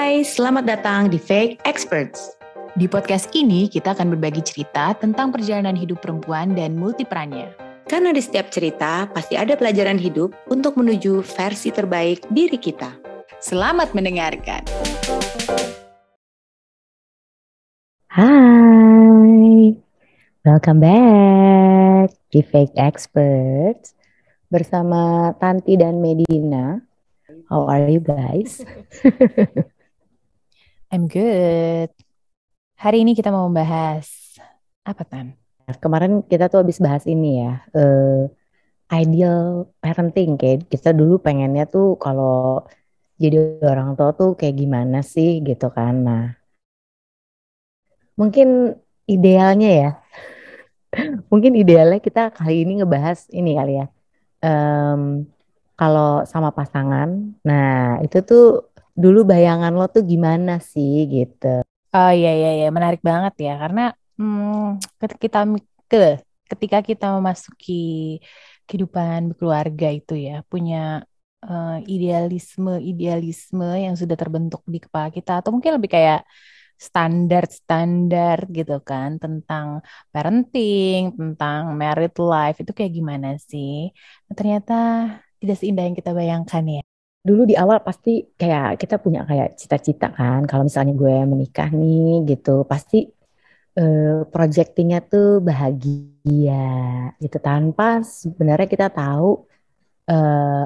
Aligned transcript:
Hai, 0.00 0.24
selamat 0.24 0.64
datang 0.64 1.12
di 1.12 1.20
Fake 1.20 1.60
Experts. 1.68 2.32
Di 2.72 2.88
podcast 2.88 3.28
ini 3.36 3.68
kita 3.68 3.92
akan 3.92 4.16
berbagi 4.16 4.40
cerita 4.40 4.96
tentang 4.96 5.28
perjalanan 5.28 5.76
hidup 5.76 6.00
perempuan 6.00 6.56
dan 6.56 6.72
multiperannya. 6.72 7.52
Karena 7.84 8.08
di 8.08 8.24
setiap 8.24 8.48
cerita 8.48 9.04
pasti 9.12 9.36
ada 9.36 9.60
pelajaran 9.60 10.00
hidup 10.00 10.32
untuk 10.48 10.80
menuju 10.80 11.20
versi 11.20 11.68
terbaik 11.68 12.24
diri 12.32 12.56
kita. 12.56 12.96
Selamat 13.44 13.92
mendengarkan. 13.92 14.64
Hai, 18.08 19.76
welcome 20.48 20.80
back 20.80 22.08
di 22.32 22.40
Fake 22.40 22.72
Experts 22.80 23.92
bersama 24.48 25.36
Tanti 25.36 25.76
dan 25.76 26.00
Medina. 26.00 26.80
How 27.52 27.68
are 27.68 27.84
you 27.84 28.00
guys? 28.00 28.64
I'm 30.90 31.06
good. 31.06 31.94
Hari 32.82 33.06
ini 33.06 33.14
kita 33.14 33.30
mau 33.30 33.46
membahas 33.46 34.34
apa 34.82 35.06
Tan? 35.06 35.38
Kemarin 35.78 36.26
kita 36.26 36.50
tuh 36.50 36.66
habis 36.66 36.82
bahas 36.82 37.06
ini 37.06 37.46
ya, 37.46 37.62
uh, 37.78 38.26
ideal 38.90 39.70
parenting 39.78 40.34
kayak 40.34 40.66
kita 40.66 40.90
dulu 40.90 41.22
pengennya 41.22 41.70
tuh 41.70 41.94
kalau 42.02 42.66
jadi 43.22 43.62
orang 43.62 43.94
tua 43.94 44.10
tuh 44.18 44.34
kayak 44.34 44.58
gimana 44.58 44.98
sih 45.06 45.38
gitu 45.46 45.70
kan. 45.70 45.94
Nah, 46.02 46.34
mungkin 48.18 48.74
idealnya 49.06 49.70
ya, 49.70 49.90
mungkin 51.30 51.54
idealnya 51.54 52.02
kita 52.02 52.34
kali 52.34 52.66
ini 52.66 52.82
ngebahas 52.82 53.30
ini 53.30 53.50
kali 53.54 53.72
ya. 53.78 53.86
Um, 54.42 55.30
kalau 55.78 56.26
sama 56.26 56.50
pasangan, 56.50 57.38
nah 57.46 58.02
itu 58.02 58.20
tuh 58.26 58.69
dulu 59.02 59.18
bayangan 59.32 59.72
lo 59.78 59.84
tuh 59.94 60.02
gimana 60.12 60.52
sih 60.72 60.92
gitu. 61.14 61.46
Oh 61.96 62.10
iya 62.18 62.30
iya 62.38 62.50
iya 62.58 62.66
menarik 62.76 63.00
banget 63.10 63.34
ya 63.46 63.52
karena 63.62 63.80
hmm, 64.18 64.78
kita 65.22 65.38
ke 65.90 65.96
ketika 66.50 66.78
kita 66.88 67.06
memasuki 67.16 67.72
kehidupan 68.66 69.18
berkeluarga 69.34 69.86
itu 69.98 70.14
ya 70.26 70.32
punya 70.50 70.76
uh, 71.46 71.82
idealisme 71.94 72.70
idealisme 72.90 73.66
yang 73.84 73.94
sudah 74.00 74.16
terbentuk 74.22 74.62
di 74.72 74.78
kepala 74.84 75.08
kita 75.16 75.30
atau 75.40 75.50
mungkin 75.54 75.72
lebih 75.78 75.90
kayak 75.96 76.20
standar-standar 76.86 78.38
gitu 78.56 78.72
kan 78.88 79.10
tentang 79.22 79.66
parenting, 80.12 81.12
tentang 81.20 81.60
married 81.80 82.14
life 82.32 82.56
itu 82.62 82.72
kayak 82.76 82.92
gimana 82.98 83.28
sih? 83.50 83.92
Ternyata 84.38 84.72
tidak 85.40 85.56
seindah 85.60 85.84
yang 85.86 85.96
kita 86.00 86.10
bayangkan 86.16 86.64
ya. 86.76 86.80
Dulu 87.20 87.44
di 87.44 87.52
awal 87.52 87.84
pasti 87.84 88.24
kayak 88.40 88.80
kita 88.80 88.96
punya 88.96 89.28
kayak 89.28 89.52
cita-cita 89.60 90.08
kan, 90.08 90.48
kalau 90.48 90.64
misalnya 90.64 90.96
gue 90.96 91.16
menikah 91.28 91.68
nih 91.68 92.24
gitu, 92.24 92.64
pasti 92.64 93.04
uh, 93.76 94.24
projectingnya 94.24 95.04
tuh 95.04 95.44
bahagia 95.44 96.64
gitu. 97.20 97.36
Tanpa 97.36 98.00
sebenarnya 98.00 98.64
kita 98.64 98.88
tahu 98.88 99.44
uh, 100.08 100.64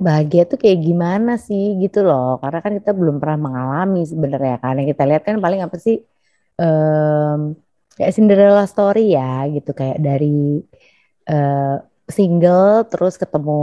bahagia 0.00 0.48
tuh 0.48 0.56
kayak 0.56 0.80
gimana 0.80 1.36
sih 1.36 1.76
gitu 1.76 2.00
loh, 2.00 2.40
karena 2.40 2.58
kan 2.64 2.72
kita 2.80 2.90
belum 2.96 3.20
pernah 3.20 3.38
mengalami 3.52 4.00
sebenarnya 4.08 4.56
kan, 4.56 4.80
yang 4.80 4.88
kita 4.88 5.04
lihat 5.04 5.22
kan 5.28 5.36
paling 5.36 5.60
apa 5.60 5.76
sih 5.76 6.00
um, 6.56 7.52
kayak 8.00 8.12
Cinderella 8.16 8.64
story 8.64 9.12
ya 9.12 9.44
gitu. 9.52 9.76
Kayak 9.76 10.00
dari 10.00 10.64
uh, 11.28 11.76
single 12.12 12.86
terus 12.90 13.14
ketemu 13.16 13.62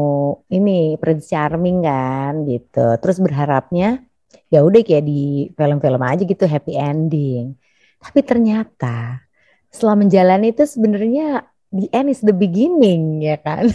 ini 0.52 0.98
Prince 0.98 1.30
Charming 1.31 1.84
kan 1.84 2.34
gitu. 2.48 2.98
Terus 3.00 3.17
berharapnya 3.20 4.03
ya 4.48 4.64
udah 4.64 4.81
kayak 4.84 5.06
di 5.08 5.52
film-film 5.56 6.02
aja 6.03 6.23
gitu 6.23 6.44
happy 6.48 6.73
ending. 6.75 7.56
Tapi 8.00 8.20
ternyata 8.23 9.23
setelah 9.72 9.95
menjalani 10.00 10.56
itu 10.56 10.64
sebenarnya 10.64 11.44
the 11.72 11.92
end 11.92 12.09
is 12.12 12.24
the 12.24 12.35
beginning 12.35 13.22
ya 13.22 13.38
kan. 13.40 13.69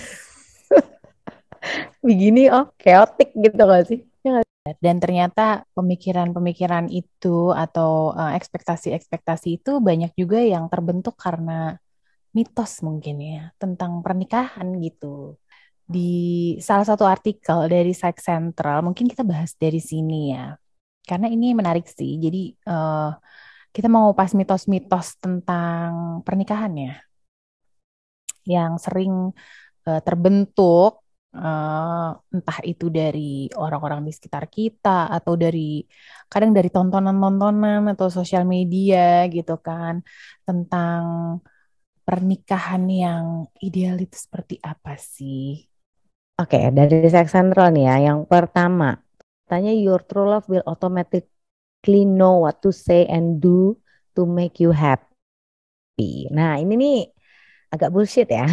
Begini 2.06 2.50
oh 2.50 2.72
chaotic 2.80 3.30
gitu 3.36 3.62
gak 3.62 3.86
sih? 3.86 4.00
Ya 4.22 4.42
Dan 4.78 5.02
ternyata 5.02 5.66
pemikiran-pemikiran 5.74 6.86
itu 6.90 7.50
atau 7.50 8.14
uh, 8.14 8.32
ekspektasi-ekspektasi 8.38 9.62
itu 9.62 9.82
banyak 9.82 10.14
juga 10.14 10.38
yang 10.38 10.70
terbentuk 10.70 11.18
karena 11.18 11.82
mitos 12.36 12.80
mungkin 12.86 13.16
ya 13.20 13.42
tentang 13.60 14.00
pernikahan 14.04 14.68
gitu. 14.80 15.36
Di 15.84 16.00
salah 16.64 16.86
satu 16.88 17.04
artikel 17.04 17.68
dari 17.68 17.92
Psych 17.92 18.18
Central, 18.22 18.80
mungkin 18.86 19.06
kita 19.12 19.22
bahas 19.26 19.52
dari 19.56 19.80
sini 19.82 20.32
ya. 20.32 20.56
Karena 21.04 21.28
ini 21.28 21.52
menarik 21.52 21.84
sih. 21.90 22.16
Jadi 22.16 22.56
uh, 22.68 23.12
kita 23.74 23.88
mau 23.92 24.12
pas 24.16 24.30
mitos-mitos 24.32 25.20
tentang 25.20 26.20
pernikahan 26.24 26.72
ya. 26.76 26.94
Yang 28.48 28.72
sering 28.84 29.12
uh, 29.88 30.00
terbentuk 30.06 31.02
uh, 31.36 32.10
entah 32.32 32.58
itu 32.64 32.86
dari 32.88 33.48
orang-orang 33.56 34.04
di 34.06 34.12
sekitar 34.16 34.48
kita 34.48 35.08
atau 35.12 35.34
dari 35.36 35.84
kadang 36.32 36.52
dari 36.56 36.68
tontonan-tontonan 36.72 37.92
atau 37.92 38.08
sosial 38.08 38.44
media 38.48 39.28
gitu 39.28 39.60
kan 39.60 40.00
tentang 40.46 41.02
pernikahan 42.02 42.82
yang 42.90 43.24
ideal 43.62 43.98
itu 43.98 44.18
seperti 44.18 44.58
apa 44.62 44.98
sih? 44.98 45.66
Oke, 46.40 46.58
okay, 46.58 46.74
dari 46.74 47.06
Sex 47.06 47.30
Central 47.30 47.70
nih 47.70 47.84
ya. 47.86 47.96
Yang 48.12 48.26
pertama, 48.26 48.98
tanya 49.46 49.70
your 49.70 50.02
true 50.02 50.26
love 50.26 50.48
will 50.50 50.64
automatically 50.66 52.02
know 52.02 52.42
what 52.42 52.58
to 52.64 52.74
say 52.74 53.06
and 53.06 53.38
do 53.38 53.78
to 54.16 54.26
make 54.26 54.58
you 54.58 54.74
happy. 54.74 56.26
Nah, 56.32 56.58
ini 56.58 56.74
nih 56.74 56.98
agak 57.70 57.92
bullshit 57.92 58.28
ya. 58.28 58.48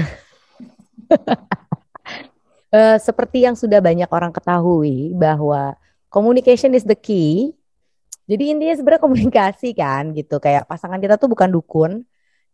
uh, 2.76 2.98
seperti 3.08 3.48
yang 3.48 3.56
sudah 3.58 3.80
banyak 3.82 4.08
orang 4.12 4.36
ketahui 4.36 5.16
bahwa 5.18 5.74
communication 6.12 6.76
is 6.76 6.86
the 6.86 6.98
key. 6.98 7.56
Jadi 8.30 8.54
intinya 8.54 8.76
sebenarnya 8.78 9.02
komunikasi 9.02 9.74
kan 9.74 10.14
gitu. 10.14 10.38
Kayak 10.38 10.70
pasangan 10.70 11.02
kita 11.02 11.18
tuh 11.18 11.34
bukan 11.34 11.50
dukun, 11.50 12.06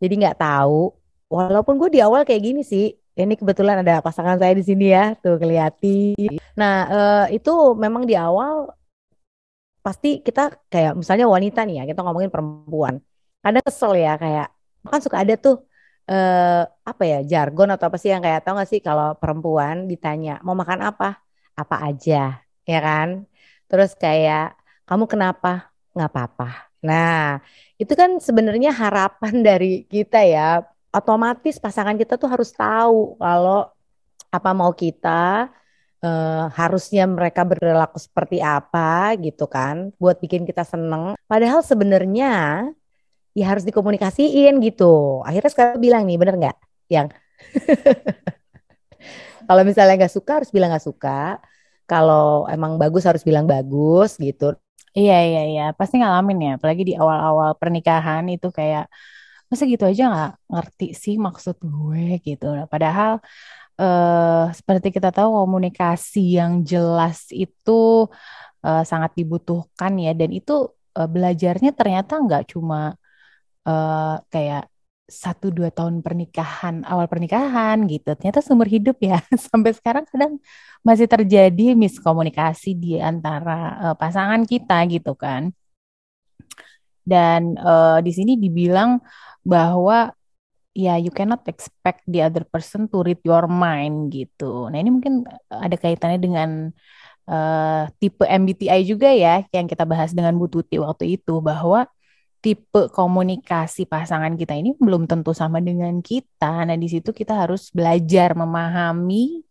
jadi 0.02 0.14
nggak 0.16 0.38
tahu. 0.40 0.92
Walaupun 1.26 1.74
gue 1.80 1.98
di 1.98 2.00
awal 2.04 2.22
kayak 2.22 2.42
gini 2.42 2.62
sih. 2.62 2.94
Ini 3.16 3.32
kebetulan 3.32 3.80
ada 3.80 4.04
pasangan 4.04 4.36
saya 4.36 4.52
di 4.52 4.60
sini 4.60 4.92
ya, 4.92 5.16
tuh 5.16 5.40
kelihati. 5.40 6.12
Nah 6.52 6.74
uh, 6.84 7.24
itu 7.32 7.72
memang 7.72 8.04
di 8.04 8.12
awal 8.12 8.68
pasti 9.80 10.20
kita 10.20 10.52
kayak 10.68 10.92
misalnya 11.00 11.24
wanita 11.24 11.64
nih 11.64 11.80
ya, 11.80 11.84
kita 11.88 12.04
ngomongin 12.04 12.28
perempuan. 12.28 13.00
Kadang 13.40 13.64
kesel 13.64 13.96
ya 13.96 14.20
kayak, 14.20 14.52
kan 14.84 15.00
suka 15.00 15.24
ada 15.24 15.32
tuh 15.40 15.64
uh, 16.12 16.68
apa 16.84 17.02
ya 17.08 17.18
jargon 17.24 17.72
atau 17.72 17.88
apa 17.88 17.96
sih 17.96 18.12
yang 18.12 18.20
kayak 18.20 18.44
tau 18.44 18.58
gak 18.58 18.68
sih 18.68 18.84
kalau 18.84 19.16
perempuan 19.16 19.88
ditanya 19.88 20.36
mau 20.44 20.52
makan 20.52 20.84
apa, 20.84 21.22
apa 21.56 21.76
aja, 21.88 22.44
ya 22.68 22.80
kan? 22.84 23.24
Terus 23.64 23.96
kayak 23.96 24.60
kamu 24.84 25.08
kenapa? 25.08 25.72
Nggak 25.96 26.10
apa-apa. 26.12 26.50
Nah 26.88 27.42
itu 27.80 27.92
kan 28.00 28.10
sebenarnya 28.22 28.70
harapan 28.72 29.34
dari 29.48 29.84
kita 29.86 30.20
ya. 30.22 30.62
Otomatis 30.96 31.60
pasangan 31.60 31.96
kita 32.00 32.16
tuh 32.16 32.28
harus 32.32 32.48
tahu 32.56 33.20
kalau 33.20 33.68
apa 34.32 34.50
mau 34.56 34.72
kita 34.72 35.52
eh, 36.04 36.44
harusnya 36.56 37.04
mereka 37.04 37.44
berlaku 37.44 37.98
seperti 38.00 38.40
apa 38.40 39.12
gitu 39.20 39.44
kan 39.50 39.92
buat 40.00 40.16
bikin 40.22 40.48
kita 40.48 40.64
seneng. 40.64 41.18
Padahal 41.28 41.60
sebenarnya 41.60 42.64
ya 43.36 43.44
harus 43.52 43.64
dikomunikasiin 43.68 44.56
gitu. 44.64 45.20
Akhirnya 45.28 45.50
sekarang 45.52 45.78
bilang 45.84 46.02
nih 46.08 46.16
bener 46.16 46.34
nggak? 46.40 46.56
Yang 46.88 47.06
kalau 49.48 49.62
misalnya 49.68 49.94
nggak 50.00 50.14
suka 50.16 50.32
harus 50.40 50.50
bilang 50.54 50.70
nggak 50.72 50.86
suka. 50.86 51.40
Kalau 51.86 52.50
emang 52.50 52.82
bagus 52.82 53.06
harus 53.06 53.22
bilang 53.22 53.46
bagus 53.46 54.18
gitu. 54.18 54.56
Iya 54.98 55.14
iya 55.28 55.40
iya. 55.50 55.62
Pasti 55.78 55.94
ngalamin 56.00 56.38
ya. 56.46 56.50
Apalagi 56.56 56.82
di 56.88 56.92
awal-awal 57.02 57.50
pernikahan 57.60 58.24
itu 58.34 58.46
kayak 58.58 58.82
masa 59.50 59.64
gitu 59.72 59.84
aja 59.90 60.02
nggak 60.12 60.30
ngerti 60.52 60.84
sih 61.02 61.14
maksud 61.26 61.56
gue? 61.72 62.00
Gitu. 62.26 62.44
Nah, 62.56 62.66
padahal 62.72 63.10
eh, 63.80 64.42
seperti 64.58 64.88
kita 64.96 65.08
tahu 65.16 65.30
komunikasi 65.40 66.18
yang 66.40 66.52
jelas 66.72 67.18
itu 67.42 67.72
eh, 68.66 68.80
sangat 68.90 69.12
dibutuhkan 69.18 69.92
ya. 70.04 70.10
Dan 70.20 70.30
itu 70.38 70.52
eh, 70.98 71.08
belajarnya 71.14 71.70
ternyata 71.78 72.12
nggak 72.24 72.42
cuma 72.52 72.76
eh, 73.68 74.14
kayak 74.32 74.62
satu 75.06 75.54
dua 75.54 75.70
tahun 75.70 76.02
pernikahan 76.02 76.82
awal 76.82 77.06
pernikahan 77.06 77.86
gitu. 77.86 78.18
Ternyata 78.18 78.42
seumur 78.42 78.66
hidup 78.66 78.98
ya. 78.98 79.22
Sampai 79.50 79.70
sekarang 79.70 80.04
kadang 80.10 80.42
masih 80.82 81.06
terjadi 81.06 81.78
miskomunikasi 81.78 82.74
di 82.74 82.98
antara 82.98 83.90
uh, 83.90 83.94
pasangan 83.94 84.42
kita 84.42 84.82
gitu 84.90 85.14
kan. 85.14 85.54
Dan 87.06 87.54
uh, 87.62 88.02
di 88.02 88.10
sini 88.10 88.34
dibilang 88.34 88.98
bahwa 89.46 90.10
ya 90.74 90.98
you 90.98 91.14
cannot 91.14 91.46
expect 91.46 92.02
the 92.10 92.20
other 92.20 92.42
person 92.42 92.90
to 92.90 93.06
read 93.06 93.22
your 93.22 93.46
mind 93.46 94.10
gitu. 94.10 94.66
Nah 94.68 94.82
ini 94.82 94.90
mungkin 94.90 95.22
ada 95.48 95.78
kaitannya 95.78 96.18
dengan 96.18 96.50
uh, 97.30 97.86
tipe 98.02 98.26
MBTI 98.26 98.82
juga 98.82 99.14
ya 99.14 99.46
yang 99.54 99.70
kita 99.70 99.86
bahas 99.86 100.10
dengan 100.10 100.34
Bu 100.34 100.50
Tuti 100.50 100.82
waktu 100.82 101.14
itu 101.14 101.38
bahwa 101.38 101.86
tipe 102.46 102.82
komunikasi 102.94 103.90
pasangan 103.90 104.38
kita 104.38 104.54
ini 104.54 104.78
belum 104.78 105.10
tentu 105.10 105.34
sama 105.34 105.58
dengan 105.58 105.98
kita. 105.98 106.62
Nah, 106.62 106.78
di 106.78 106.86
situ 106.86 107.10
kita 107.10 107.34
harus 107.42 107.74
belajar 107.74 108.38
memahami 108.38 109.42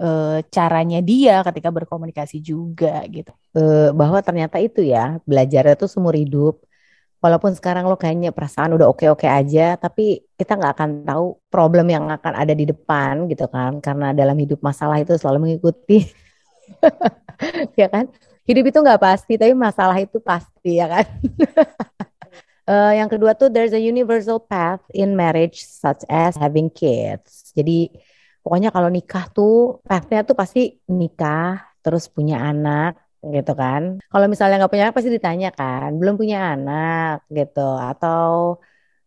uh, 0.00 0.40
caranya 0.48 1.04
dia 1.04 1.44
ketika 1.44 1.68
berkomunikasi 1.68 2.40
juga 2.40 3.04
gitu. 3.12 3.36
Uh, 3.52 3.92
bahwa 3.92 4.24
ternyata 4.24 4.56
itu 4.64 4.80
ya, 4.80 5.20
belajar 5.28 5.76
itu 5.76 5.84
seumur 5.84 6.16
hidup. 6.16 6.64
Walaupun 7.20 7.52
sekarang 7.52 7.84
lo 7.84 8.00
kayaknya 8.00 8.32
perasaan 8.32 8.80
udah 8.80 8.88
oke-oke 8.88 9.28
aja, 9.28 9.76
tapi 9.76 10.24
kita 10.40 10.56
nggak 10.56 10.72
akan 10.72 10.90
tahu 11.04 11.36
problem 11.52 11.86
yang 11.92 12.08
akan 12.08 12.32
ada 12.32 12.56
di 12.56 12.64
depan 12.64 13.28
gitu 13.28 13.44
kan. 13.52 13.76
Karena 13.84 14.16
dalam 14.16 14.40
hidup 14.40 14.64
masalah 14.64 14.96
itu 15.04 15.12
selalu 15.20 15.52
mengikuti. 15.52 16.08
ya 17.80 17.92
kan? 17.92 18.08
Hidup 18.48 18.64
itu 18.72 18.78
nggak 18.80 18.98
pasti, 19.04 19.36
tapi 19.36 19.52
masalah 19.52 20.00
itu 20.00 20.16
pasti 20.16 20.80
ya 20.80 20.88
kan. 20.88 21.06
uh, 22.66 22.92
yang 22.92 23.08
kedua 23.10 23.34
tuh 23.34 23.48
there's 23.48 23.74
a 23.74 23.80
universal 23.80 24.42
path 24.42 24.82
in 24.92 25.14
marriage 25.14 25.62
such 25.62 26.02
as 26.10 26.36
having 26.36 26.68
kids. 26.68 27.54
Jadi 27.54 27.92
pokoknya 28.42 28.74
kalau 28.74 28.90
nikah 28.90 29.30
tuh 29.30 29.78
pathnya 29.86 30.26
tuh 30.26 30.34
pasti 30.34 30.82
nikah, 30.90 31.62
terus 31.82 32.10
punya 32.10 32.42
anak, 32.42 32.98
gitu 33.22 33.54
kan. 33.54 34.02
Kalau 34.02 34.26
misalnya 34.26 34.58
nggak 34.62 34.72
punya 34.72 34.84
anak 34.90 34.96
pasti 34.98 35.10
ditanya 35.14 35.54
kan, 35.54 35.94
belum 35.94 36.18
punya 36.18 36.58
anak 36.58 37.22
gitu, 37.30 37.78
atau 37.78 38.58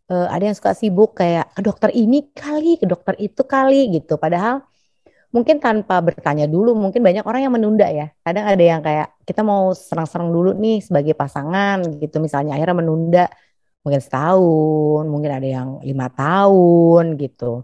uh, 0.08 0.26
ada 0.32 0.40
yang 0.40 0.56
suka 0.56 0.72
sibuk 0.72 1.20
kayak 1.20 1.52
ke 1.52 1.60
dokter 1.60 1.92
ini 1.92 2.32
kali, 2.32 2.80
ke 2.80 2.88
dokter 2.88 3.12
itu 3.20 3.44
kali 3.44 3.92
gitu. 3.92 4.16
Padahal 4.16 4.64
mungkin 5.36 5.60
tanpa 5.60 6.00
bertanya 6.00 6.48
dulu, 6.48 6.72
mungkin 6.72 7.04
banyak 7.04 7.20
orang 7.28 7.44
yang 7.44 7.52
menunda 7.52 7.84
ya. 7.92 8.08
Kadang 8.24 8.48
ada 8.48 8.64
yang 8.64 8.80
kayak 8.80 9.20
kita 9.28 9.44
mau 9.44 9.76
serang-serang 9.76 10.32
dulu 10.32 10.56
nih 10.56 10.80
sebagai 10.80 11.12
pasangan 11.12 11.84
gitu, 12.00 12.16
misalnya 12.24 12.56
akhirnya 12.56 12.76
menunda 12.80 13.24
mungkin 13.86 14.02
setahun, 14.02 15.06
mungkin 15.06 15.30
ada 15.30 15.46
yang 15.46 15.78
lima 15.86 16.10
tahun 16.10 17.14
gitu. 17.22 17.62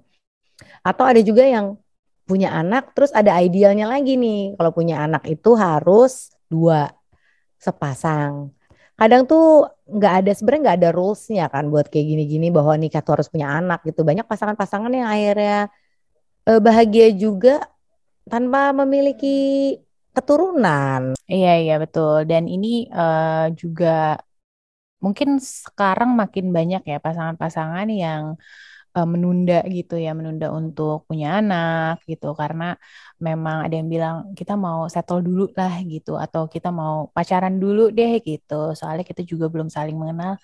Atau 0.87 1.03
ada 1.03 1.19
juga 1.19 1.43
yang 1.43 1.75
punya 2.23 2.55
anak, 2.55 2.95
terus 2.95 3.11
ada 3.11 3.35
idealnya 3.43 3.91
lagi 3.91 4.15
nih. 4.15 4.55
Kalau 4.55 4.71
punya 4.71 5.03
anak 5.03 5.27
itu 5.27 5.59
harus 5.59 6.31
dua 6.47 6.95
sepasang. 7.59 8.55
Kadang 8.95 9.27
tuh 9.27 9.67
nggak 9.91 10.15
ada 10.23 10.31
sebenarnya 10.31 10.63
nggak 10.63 10.79
ada 10.79 10.91
rulesnya 10.95 11.45
kan 11.51 11.67
buat 11.67 11.91
kayak 11.91 12.07
gini-gini 12.07 12.55
bahwa 12.55 12.79
nikah 12.79 13.03
tuh 13.03 13.19
harus 13.19 13.27
punya 13.27 13.51
anak 13.51 13.83
gitu. 13.83 14.07
Banyak 14.07 14.31
pasangan-pasangan 14.31 14.95
yang 14.95 15.11
akhirnya 15.11 15.75
uh, 16.47 16.61
bahagia 16.63 17.11
juga 17.11 17.67
tanpa 18.31 18.71
memiliki 18.71 19.75
keturunan. 20.15 21.19
Iya 21.27 21.53
iya 21.59 21.75
betul. 21.83 22.31
Dan 22.31 22.47
ini 22.47 22.87
uh, 22.95 23.51
juga 23.59 24.23
mungkin 25.05 25.29
sekarang 25.43 26.11
makin 26.21 26.47
banyak 26.57 26.83
ya 26.91 26.97
pasangan-pasangan 27.03 27.87
yang 27.91 28.39
uh, 28.97 29.09
menunda 29.09 29.65
gitu 29.69 29.95
ya, 30.05 30.13
menunda 30.19 30.47
untuk 30.53 31.09
punya 31.09 31.41
anak 31.41 32.05
gitu 32.11 32.27
karena 32.41 32.77
memang 33.27 33.57
ada 33.65 33.75
yang 33.81 33.89
bilang 33.95 34.17
kita 34.39 34.55
mau 34.55 34.87
settle 34.95 35.21
dulu 35.25 35.51
lah 35.59 35.81
gitu 35.85 36.11
atau 36.25 36.47
kita 36.55 36.69
mau 36.71 37.09
pacaran 37.17 37.57
dulu 37.63 37.91
deh 37.93 38.21
gitu. 38.23 38.77
Soalnya 38.79 39.05
kita 39.11 39.23
juga 39.25 39.47
belum 39.53 39.69
saling 39.73 39.97
mengenal. 39.97 40.37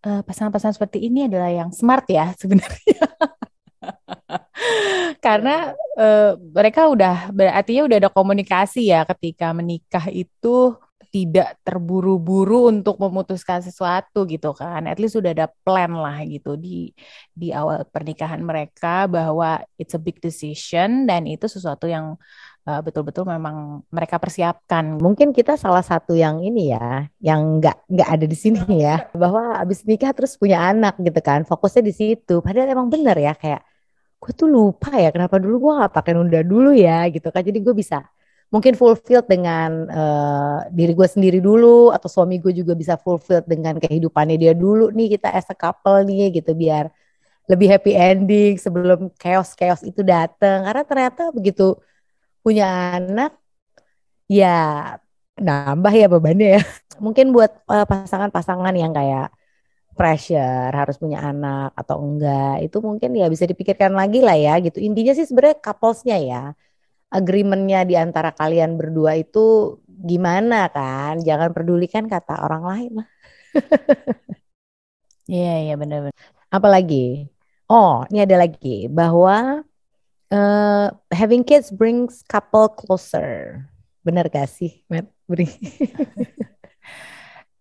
Uh, 0.00 0.24
pasangan-pasangan 0.24 0.80
seperti 0.80 0.98
ini 1.12 1.28
adalah 1.28 1.52
yang 1.52 1.70
smart 1.76 2.08
ya 2.08 2.32
sebenarnya. 2.40 3.04
Karena 5.24 5.76
uh, 6.00 6.32
mereka 6.56 6.88
udah 6.88 7.28
berarti 7.32 7.84
udah 7.84 7.96
ada 8.00 8.10
komunikasi 8.12 8.88
ya 8.88 9.04
ketika 9.04 9.52
menikah 9.52 10.08
itu 10.08 10.72
tidak 11.10 11.58
terburu-buru 11.66 12.70
untuk 12.70 12.96
memutuskan 13.02 13.58
sesuatu 13.60 14.22
gitu 14.30 14.54
kan. 14.54 14.86
At 14.86 15.02
least 15.02 15.18
sudah 15.18 15.34
ada 15.34 15.50
plan 15.66 15.90
lah 15.90 16.22
gitu 16.22 16.54
di 16.54 16.94
di 17.34 17.50
awal 17.50 17.82
pernikahan 17.90 18.38
mereka 18.40 19.10
bahwa 19.10 19.58
it's 19.74 19.92
a 19.98 20.00
big 20.00 20.22
decision 20.22 21.04
dan 21.10 21.26
itu 21.26 21.50
sesuatu 21.50 21.90
yang 21.90 22.14
uh, 22.70 22.80
betul-betul 22.80 23.26
memang 23.26 23.82
mereka 23.90 24.22
persiapkan. 24.22 25.02
Mungkin 25.02 25.34
kita 25.34 25.58
salah 25.58 25.82
satu 25.82 26.14
yang 26.14 26.38
ini 26.46 26.70
ya, 26.70 27.10
yang 27.18 27.58
nggak 27.58 27.90
nggak 27.90 28.08
ada 28.08 28.26
di 28.30 28.38
sini 28.38 28.86
ya, 28.86 29.10
bahwa 29.12 29.58
abis 29.58 29.82
nikah 29.82 30.14
terus 30.14 30.38
punya 30.38 30.62
anak 30.70 30.94
gitu 31.02 31.20
kan, 31.20 31.42
fokusnya 31.42 31.82
di 31.82 31.94
situ. 31.94 32.38
Padahal 32.38 32.70
emang 32.70 32.86
bener 32.86 33.18
ya 33.18 33.34
kayak 33.34 33.66
gue 34.20 34.32
tuh 34.36 34.48
lupa 34.52 34.92
ya 35.00 35.08
kenapa 35.08 35.40
dulu 35.40 35.56
gue 35.64 35.72
gak 35.80 35.92
pakai 35.96 36.12
nunda 36.12 36.44
dulu 36.44 36.76
ya 36.76 37.08
gitu 37.08 37.32
kan 37.32 37.40
jadi 37.40 37.56
gue 37.56 37.72
bisa 37.72 38.04
mungkin 38.50 38.74
fulfilled 38.74 39.26
dengan 39.30 39.86
uh, 39.86 40.58
diri 40.74 40.92
gue 40.92 41.08
sendiri 41.08 41.38
dulu 41.38 41.94
atau 41.94 42.10
suami 42.10 42.42
gue 42.42 42.50
juga 42.50 42.74
bisa 42.74 42.98
fulfilled 42.98 43.46
dengan 43.46 43.78
kehidupannya 43.78 44.36
dia 44.36 44.52
dulu 44.58 44.90
nih 44.90 45.16
kita 45.18 45.30
as 45.30 45.46
a 45.50 45.56
couple 45.56 46.02
nih 46.02 46.34
gitu 46.34 46.50
biar 46.58 46.90
lebih 47.46 47.66
happy 47.70 47.92
ending 47.94 48.54
sebelum 48.58 49.10
chaos-chaos 49.18 49.82
itu 49.86 50.02
datang 50.02 50.66
karena 50.66 50.82
ternyata 50.86 51.22
begitu 51.30 51.78
punya 52.42 52.98
anak 52.98 53.34
ya 54.30 54.98
nambah 55.40 55.92
ya 55.96 56.06
bebannya 56.06 56.48
ya. 56.60 56.62
Mungkin 57.04 57.32
buat 57.32 57.50
pasangan 57.64 57.82
eh, 57.82 57.88
pasangan-pasangan 57.88 58.74
yang 58.76 58.92
kayak 58.92 59.32
pressure 59.96 60.72
harus 60.72 60.96
punya 61.00 61.18
anak 61.20 61.74
atau 61.76 62.00
enggak 62.00 62.64
itu 62.64 62.78
mungkin 62.80 63.10
ya 63.12 63.26
bisa 63.28 63.44
dipikirkan 63.44 63.92
lagi 63.92 64.20
lah 64.24 64.36
ya 64.38 64.56
gitu. 64.64 64.78
Intinya 64.80 65.12
sih 65.12 65.26
sebenarnya 65.28 65.60
couplesnya 65.60 66.16
ya 66.20 66.42
agreementnya 67.10 67.84
di 67.84 67.94
antara 67.98 68.30
kalian 68.30 68.78
berdua 68.80 69.18
itu 69.18 69.78
gimana 69.86 70.70
kan? 70.70 71.20
Jangan 71.20 71.50
pedulikan 71.52 72.06
kata 72.06 72.34
orang 72.46 72.62
lain 72.64 72.92
lah. 73.02 73.08
Iya, 75.30 75.52
iya 75.62 75.74
benar-benar. 75.78 76.16
Apalagi? 76.50 77.30
Oh, 77.70 78.02
ini 78.10 78.18
ada 78.26 78.34
lagi 78.42 78.90
bahwa 78.90 79.62
uh, 80.34 80.86
having 81.14 81.46
kids 81.46 81.70
brings 81.70 82.26
couple 82.26 82.66
closer. 82.74 83.62
Benar 84.02 84.26
gak 84.26 84.50
sih, 84.50 84.82
Matt? 84.90 85.06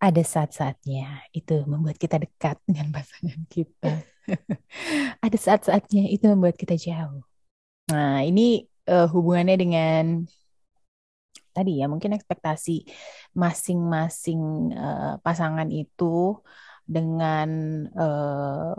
ada 0.08 0.24
saat-saatnya 0.26 1.30
itu 1.36 1.62
membuat 1.70 2.02
kita 2.02 2.18
dekat 2.18 2.58
dengan 2.66 2.90
pasangan 2.90 3.42
kita. 3.46 4.02
ada 5.26 5.38
saat-saatnya 5.38 6.10
itu 6.10 6.26
membuat 6.26 6.58
kita 6.58 6.74
jauh. 6.74 7.22
Nah, 7.94 8.26
ini 8.26 8.66
uh, 8.90 9.08
hubungannya 9.14 9.56
dengan 9.56 10.06
tadi 11.54 11.82
ya 11.82 11.86
mungkin 11.86 12.16
ekspektasi 12.18 12.88
masing-masing 13.38 14.74
uh, 14.74 15.22
pasangan 15.22 15.70
itu 15.70 16.38
dengan 16.90 17.50
uh, 17.94 18.74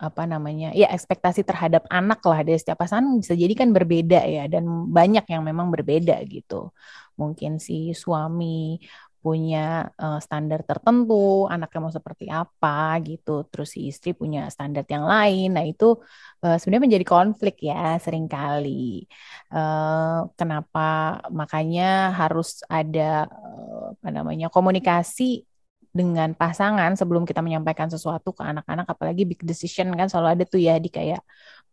apa 0.00 0.24
namanya 0.24 0.72
ya 0.72 0.88
ekspektasi 0.96 1.44
terhadap 1.44 1.84
anak 1.92 2.24
lah 2.24 2.40
dari 2.40 2.56
setiap 2.56 2.80
pasangan 2.80 3.20
bisa 3.20 3.36
jadi 3.36 3.52
kan 3.52 3.68
berbeda 3.76 4.24
ya 4.24 4.48
dan 4.48 4.64
banyak 4.88 5.28
yang 5.28 5.44
memang 5.44 5.68
berbeda 5.68 6.16
gitu. 6.24 6.72
Mungkin 7.20 7.60
si 7.60 7.92
suami 7.92 8.80
punya 9.20 9.92
uh, 10.00 10.16
standar 10.16 10.64
tertentu, 10.64 11.44
anaknya 11.44 11.78
mau 11.84 11.92
seperti 11.92 12.26
apa 12.32 12.96
gitu, 13.04 13.44
terus 13.52 13.76
si 13.76 13.92
istri 13.92 14.16
punya 14.16 14.48
standar 14.48 14.88
yang 14.88 15.04
lain. 15.04 15.52
Nah 15.56 15.64
itu 15.68 16.00
uh, 16.40 16.56
sebenarnya 16.56 16.84
menjadi 16.88 17.06
konflik 17.06 17.60
ya 17.68 18.00
sering 18.00 18.24
kali. 18.26 19.04
Uh, 19.52 20.24
kenapa 20.40 21.20
makanya 21.28 22.16
harus 22.16 22.64
ada 22.64 23.28
uh, 23.28 23.92
apa 23.92 24.08
namanya 24.08 24.48
komunikasi 24.48 25.44
dengan 25.92 26.32
pasangan 26.32 26.96
sebelum 26.96 27.28
kita 27.28 27.44
menyampaikan 27.44 27.92
sesuatu 27.92 28.32
ke 28.32 28.40
anak-anak, 28.40 28.86
apalagi 28.88 29.28
big 29.28 29.42
decision 29.44 29.92
kan 29.98 30.08
selalu 30.08 30.28
ada 30.38 30.44
tuh 30.48 30.62
ya 30.62 30.80
di 30.80 30.88
kayak 30.88 31.20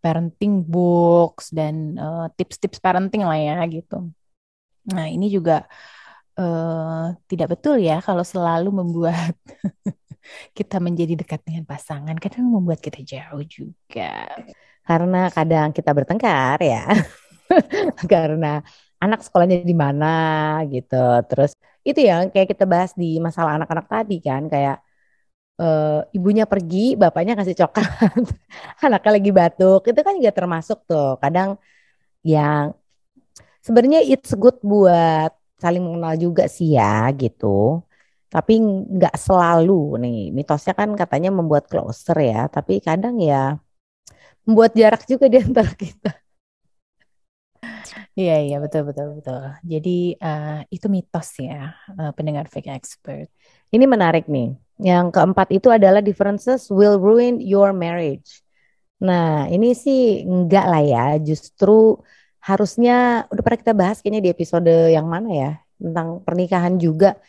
parenting 0.04 0.66
books 0.66 1.54
dan 1.54 1.96
tips-tips 2.36 2.82
uh, 2.82 2.84
parenting 2.84 3.24
lah 3.24 3.39
ya 3.39 3.58
gitu. 3.72 4.10
Nah 4.89 5.06
ini 5.08 5.30
juga 5.30 5.68
uh, 6.38 7.17
tidak 7.29 7.58
betul 7.58 7.75
ya 7.82 8.00
kalau 8.00 8.22
selalu 8.22 8.70
membuat 8.72 9.34
kita 10.58 10.77
menjadi 10.77 11.13
dekat 11.17 11.41
dengan 11.44 11.63
pasangan. 11.65 12.15
Kadang 12.17 12.48
membuat 12.53 12.79
kita 12.79 13.01
jauh 13.03 13.44
juga. 13.44 14.27
Karena 14.88 15.27
kadang 15.34 15.74
kita 15.75 15.91
bertengkar 15.91 16.58
ya. 16.63 16.86
Karena 18.12 18.62
anak 19.01 19.20
sekolahnya 19.25 19.63
di 19.65 19.75
mana 19.75 20.08
gitu. 20.72 20.96
Terus 21.27 21.51
itu 21.84 22.00
ya 22.03 22.27
kayak 22.27 22.48
kita 22.53 22.63
bahas 22.67 22.91
di 22.96 23.17
masalah 23.20 23.60
anak-anak 23.60 23.88
tadi 23.89 24.17
kan. 24.24 24.48
Kayak 24.48 24.77
uh, 25.60 26.06
ibunya 26.15 26.46
pergi 26.48 26.96
bapaknya 26.96 27.34
kasih 27.39 27.56
coklat. 27.65 27.89
Anaknya 28.86 29.12
lagi 29.17 29.32
batuk. 29.34 29.82
Itu 29.89 30.00
kan 30.06 30.13
juga 30.20 30.32
termasuk 30.36 30.84
tuh. 30.88 31.20
Kadang 31.20 31.60
yang 32.24 32.75
sebenarnya 33.63 34.00
it's 34.03 34.32
good 34.36 34.56
buat 34.63 35.32
saling 35.63 35.83
mengenal 35.85 36.13
juga 36.25 36.43
sih 36.55 36.67
ya 36.77 37.09
gitu. 37.21 37.45
Tapi 38.33 38.53
nggak 38.95 39.15
selalu 39.25 39.73
nih 40.03 40.17
mitosnya 40.37 40.73
kan 40.79 40.89
katanya 41.01 41.29
membuat 41.37 41.63
closer 41.71 42.17
ya, 42.29 42.37
tapi 42.55 42.73
kadang 42.87 43.15
ya 43.29 43.35
membuat 44.45 44.71
jarak 44.79 45.03
juga 45.11 45.25
di 45.33 45.37
antara 45.43 45.71
kita. 45.81 46.11
Iya, 48.19 48.33
iya, 48.45 48.55
betul, 48.63 48.81
betul, 48.89 49.07
betul. 49.17 49.39
Jadi 49.71 49.89
uh, 50.25 50.65
itu 50.73 50.87
mitos 50.95 51.27
ya, 51.47 51.53
uh, 51.99 52.11
pendengar 52.17 52.45
fake 52.53 52.69
expert. 52.77 53.27
Ini 53.73 53.85
menarik 53.93 54.23
nih. 54.33 54.45
Yang 54.89 55.05
keempat 55.15 55.47
itu 55.57 55.67
adalah 55.77 56.01
differences 56.07 56.61
will 56.77 56.97
ruin 57.05 57.33
your 57.41 57.69
marriage. 57.83 58.41
Nah, 59.05 59.45
ini 59.53 59.67
sih 59.83 60.25
enggak 60.25 60.65
lah 60.71 60.81
ya. 60.93 61.03
Justru 61.27 62.01
harusnya 62.48 63.27
udah 63.27 63.44
pernah 63.44 63.60
kita 63.60 63.74
bahas 63.75 63.98
kayaknya 64.00 64.22
di 64.25 64.32
episode 64.32 64.74
yang 64.96 65.08
mana 65.08 65.30
ya 65.30 65.51
tentang 65.75 66.24
pernikahan 66.24 66.80
juga. 66.80 67.20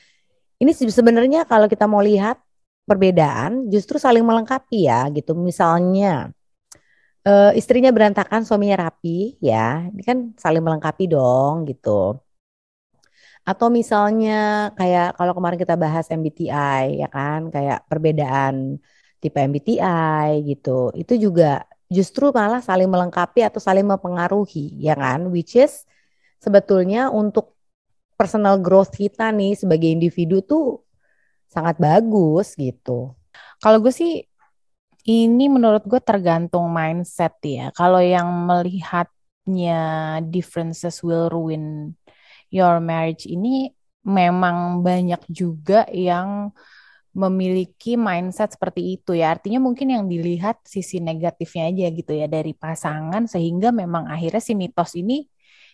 Ini 0.63 0.71
sebenarnya 0.75 1.47
kalau 1.51 1.67
kita 1.67 1.85
mau 1.91 2.03
lihat 2.03 2.39
perbedaan 2.89 3.67
justru 3.73 3.99
saling 3.99 4.23
melengkapi 4.23 4.89
ya 4.89 5.11
gitu. 5.11 5.35
Misalnya 5.35 6.31
uh, 7.29 7.51
istrinya 7.59 7.91
berantakan, 7.97 8.41
suaminya 8.49 8.89
rapi, 8.89 9.37
ya, 9.43 9.87
ini 9.93 10.03
kan 10.09 10.19
saling 10.39 10.63
melengkapi 10.65 11.05
dong 11.11 11.69
gitu. 11.69 12.19
Atau 13.49 13.69
misalnya 13.73 14.71
kayak 14.79 15.17
kalau 15.19 15.33
kemarin 15.37 15.59
kita 15.63 15.75
bahas 15.85 16.07
MBTI 16.13 17.01
ya 17.03 17.09
kan, 17.09 17.49
kayak 17.55 17.79
perbedaan 17.91 18.55
tipe 19.23 19.39
MBTI 19.41 20.47
gitu, 20.49 20.95
itu 20.95 21.15
juga 21.25 21.65
justru 21.89 22.31
malah 22.31 22.61
saling 22.61 22.89
melengkapi 22.89 23.45
atau 23.45 23.59
saling 23.59 23.85
mempengaruhi 23.85 24.77
ya 24.79 24.93
kan, 24.95 25.33
which 25.33 25.57
is 25.57 25.89
sebetulnya 26.39 27.09
untuk 27.09 27.57
personal 28.15 28.61
growth 28.61 28.93
kita 28.95 29.33
nih 29.33 29.57
sebagai 29.57 29.89
individu 29.89 30.45
tuh 30.45 30.85
sangat 31.49 31.81
bagus 31.81 32.53
gitu. 32.55 33.17
Kalau 33.59 33.79
gue 33.81 33.91
sih 33.91 34.23
ini 35.09 35.49
menurut 35.49 35.89
gue 35.89 36.01
tergantung 36.05 36.69
mindset 36.69 37.41
ya. 37.41 37.73
Kalau 37.73 37.99
yang 38.05 38.29
melihatnya 38.45 39.81
differences 40.29 41.01
will 41.01 41.33
ruin 41.33 41.97
your 42.53 42.81
marriage 42.85 43.25
ini 43.25 43.73
memang 44.05 44.85
banyak 44.85 45.21
juga 45.29 45.89
yang 45.89 46.53
memiliki 47.19 47.99
mindset 47.99 48.55
seperti 48.55 48.95
itu 48.95 49.19
ya. 49.19 49.35
Artinya 49.35 49.59
mungkin 49.59 49.91
yang 49.91 50.05
dilihat 50.07 50.63
sisi 50.63 51.03
negatifnya 51.03 51.67
aja 51.75 51.87
gitu 51.91 52.13
ya 52.15 52.27
dari 52.31 52.55
pasangan 52.55 53.27
sehingga 53.27 53.75
memang 53.75 54.07
akhirnya 54.07 54.39
si 54.39 54.55
mitos 54.55 54.95
ini 54.95 55.27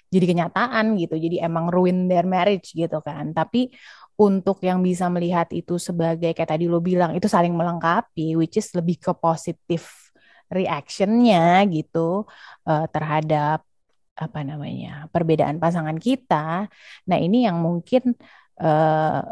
jadi 0.08 0.24
kenyataan 0.24 0.96
gitu. 0.96 1.20
Jadi 1.20 1.36
emang 1.44 1.68
ruin 1.68 2.08
their 2.08 2.24
marriage 2.24 2.72
gitu 2.72 2.98
kan. 3.04 3.36
Tapi 3.36 3.68
untuk 4.16 4.62
yang 4.62 4.80
bisa 4.80 5.10
melihat 5.10 5.50
itu 5.50 5.76
sebagai 5.76 6.30
kayak 6.32 6.50
tadi 6.54 6.64
lo 6.70 6.78
bilang 6.78 7.12
itu 7.18 7.26
saling 7.26 7.52
melengkapi 7.52 8.38
which 8.38 8.56
is 8.56 8.70
lebih 8.78 8.96
ke 9.02 9.12
positif 9.18 10.14
reactionnya 10.46 11.66
gitu 11.66 12.22
uh, 12.68 12.86
terhadap 12.94 13.66
apa 14.14 14.40
namanya 14.46 15.10
perbedaan 15.10 15.58
pasangan 15.58 15.98
kita 15.98 16.70
nah 17.10 17.18
ini 17.18 17.50
yang 17.50 17.58
mungkin 17.58 18.14
uh, 18.62 19.26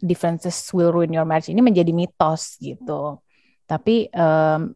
differences 0.00 0.56
will 0.76 0.92
ruin 0.92 1.12
your 1.12 1.24
marriage. 1.28 1.48
Ini 1.52 1.62
menjadi 1.64 1.92
mitos 1.92 2.56
gitu. 2.60 3.20
Tapi 3.66 4.08
um, 4.12 4.72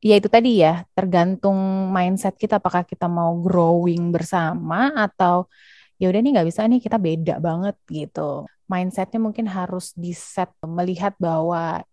ya 0.00 0.14
itu 0.16 0.28
tadi 0.32 0.64
ya 0.64 0.82
tergantung 0.96 1.90
mindset 1.92 2.34
kita 2.40 2.56
apakah 2.56 2.82
kita 2.88 3.04
mau 3.06 3.36
growing 3.36 4.08
bersama 4.14 4.90
atau 4.96 5.44
ya 6.00 6.08
udah 6.08 6.20
nih 6.24 6.30
nggak 6.40 6.48
bisa 6.48 6.64
nih 6.64 6.80
kita 6.80 6.96
beda 6.96 7.34
banget 7.42 7.76
gitu. 7.90 8.48
Mindsetnya 8.70 9.20
mungkin 9.20 9.46
harus 9.50 9.92
di 9.98 10.14
set 10.16 10.48
melihat 10.64 11.12
bahwa 11.20 11.84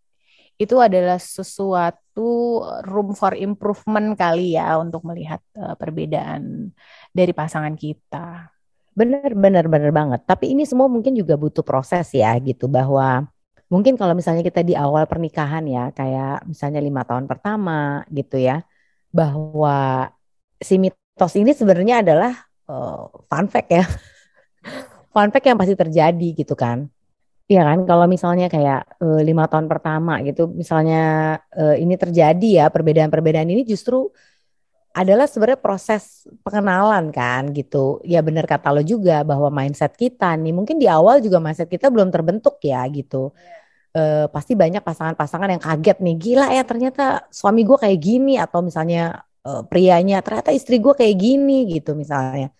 itu 0.57 0.73
adalah 0.81 1.21
sesuatu 1.21 2.61
room 2.89 3.13
for 3.13 3.37
improvement 3.37 4.17
kali 4.17 4.57
ya 4.57 4.81
untuk 4.81 5.05
melihat 5.05 5.41
uh, 5.53 5.77
perbedaan 5.77 6.73
dari 7.13 7.33
pasangan 7.33 7.77
kita. 7.77 8.56
Bener, 8.97 9.31
bener, 9.37 9.65
bener 9.69 9.91
banget. 9.93 10.25
Tapi 10.25 10.57
ini 10.57 10.65
semua 10.65 10.89
mungkin 10.89 11.13
juga 11.13 11.37
butuh 11.37 11.61
proses 11.61 12.09
ya 12.17 12.33
gitu 12.41 12.65
bahwa 12.65 13.29
mungkin 13.69 13.93
kalau 13.99 14.17
misalnya 14.17 14.41
kita 14.41 14.65
di 14.65 14.73
awal 14.73 15.05
pernikahan 15.05 15.63
ya 15.69 15.93
kayak 15.93 16.49
misalnya 16.49 16.81
lima 16.81 17.05
tahun 17.05 17.29
pertama 17.29 18.01
gitu 18.09 18.41
ya 18.41 18.65
bahwa 19.13 20.09
si 20.57 20.81
mitos 20.81 21.33
ini 21.37 21.51
sebenarnya 21.53 22.01
adalah 22.01 22.33
uh, 22.65 23.05
fun 23.29 23.45
fact 23.53 23.69
ya. 23.69 23.85
fun 25.13 25.29
fact 25.29 25.45
yang 25.45 25.57
pasti 25.61 25.75
terjadi 25.77 26.27
gitu 26.33 26.57
kan. 26.57 26.89
Iya 27.47 27.63
kan, 27.63 27.79
kalau 27.87 28.05
misalnya 28.11 28.51
kayak 28.51 28.99
uh, 28.99 29.21
lima 29.23 29.47
tahun 29.47 29.71
pertama 29.71 30.19
gitu, 30.27 30.51
misalnya 30.51 30.99
uh, 31.55 31.79
ini 31.79 31.95
terjadi 31.95 32.47
ya 32.59 32.65
perbedaan-perbedaan 32.67 33.47
ini 33.47 33.63
justru 33.63 34.11
adalah 34.97 35.29
sebenarnya 35.29 35.61
proses 35.61 36.25
pengenalan 36.41 37.13
kan 37.13 37.53
gitu. 37.53 38.01
Ya 38.01 38.25
benar 38.25 38.49
kata 38.49 38.73
lo 38.73 38.81
juga 38.81 39.21
bahwa 39.21 39.53
mindset 39.53 39.93
kita 39.93 40.33
nih 40.41 40.53
mungkin 40.57 40.81
di 40.81 40.89
awal 40.89 41.21
juga 41.21 41.37
mindset 41.37 41.69
kita 41.69 41.93
belum 41.93 42.09
terbentuk 42.09 42.57
ya 42.65 42.81
gitu. 42.89 43.29
Uh, 43.93 44.25
pasti 44.29 44.53
banyak 44.53 44.81
pasangan-pasangan 44.81 45.49
yang 45.57 45.63
kaget 45.63 45.97
nih, 46.05 46.15
gila 46.21 46.47
ya 46.53 46.63
ternyata 46.65 47.25
suami 47.33 47.65
gue 47.65 47.77
kayak 47.81 47.99
gini 48.01 48.37
atau 48.37 48.61
misalnya 48.61 49.25
uh, 49.45 49.61
prianya 49.65 50.21
ternyata 50.21 50.53
istri 50.53 50.77
gue 50.77 50.93
kayak 50.93 51.15
gini 51.17 51.65
gitu 51.65 51.97
misalnya 51.97 52.53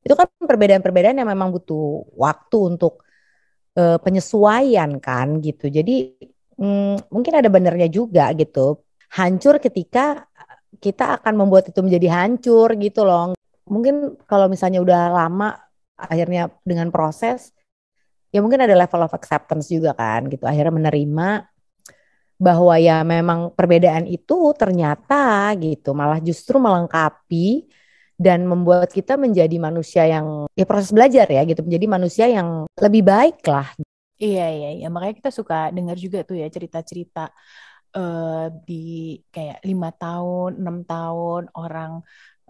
itu 0.00 0.14
kan 0.16 0.26
perbedaan-perbedaan 0.40 1.20
yang 1.20 1.28
memang 1.28 1.52
butuh 1.52 2.08
waktu 2.16 2.58
untuk 2.76 3.04
uh, 3.76 3.98
penyesuaian 4.00 4.96
kan 4.98 5.44
gitu. 5.44 5.68
Jadi 5.68 6.16
mm, 6.56 7.12
mungkin 7.12 7.32
ada 7.36 7.48
benernya 7.52 7.88
juga 7.92 8.32
gitu. 8.32 8.80
Hancur 9.10 9.60
ketika 9.60 10.29
kita 10.78 11.18
akan 11.18 11.34
membuat 11.34 11.74
itu 11.74 11.80
menjadi 11.82 12.08
hancur 12.22 12.78
gitu 12.78 13.02
loh. 13.02 13.34
Mungkin 13.66 14.20
kalau 14.30 14.46
misalnya 14.46 14.78
udah 14.78 15.02
lama 15.10 15.58
akhirnya 15.98 16.48
dengan 16.62 16.88
proses 16.88 17.52
ya 18.30 18.38
mungkin 18.40 18.62
ada 18.62 18.72
level 18.78 19.02
of 19.02 19.12
acceptance 19.12 19.66
juga 19.66 19.96
kan 19.98 20.30
gitu. 20.30 20.46
Akhirnya 20.46 20.70
menerima 20.70 21.28
bahwa 22.40 22.74
ya 22.80 23.04
memang 23.04 23.52
perbedaan 23.52 24.08
itu 24.08 24.56
ternyata 24.56 25.52
gitu 25.60 25.92
malah 25.92 26.24
justru 26.24 26.56
melengkapi 26.56 27.68
dan 28.16 28.48
membuat 28.48 28.88
kita 28.88 29.20
menjadi 29.20 29.56
manusia 29.60 30.08
yang 30.08 30.48
ya 30.56 30.64
proses 30.64 30.92
belajar 30.92 31.28
ya 31.28 31.44
gitu 31.44 31.60
menjadi 31.64 31.86
manusia 31.88 32.26
yang 32.32 32.64
lebih 32.80 33.04
baik 33.04 33.44
lah. 33.44 33.68
Iya 34.20 34.46
iya 34.52 34.70
iya 34.76 34.88
makanya 34.92 35.16
kita 35.16 35.30
suka 35.32 35.72
dengar 35.72 35.96
juga 35.96 36.20
tuh 36.24 36.36
ya 36.36 36.48
cerita-cerita 36.48 37.32
uh, 37.96 38.46
di 38.66 39.18
kayak 39.30 39.64
lima 39.66 39.90
tahun 39.94 40.60
enam 40.60 40.82
tahun 40.86 41.42
orang 41.54 41.92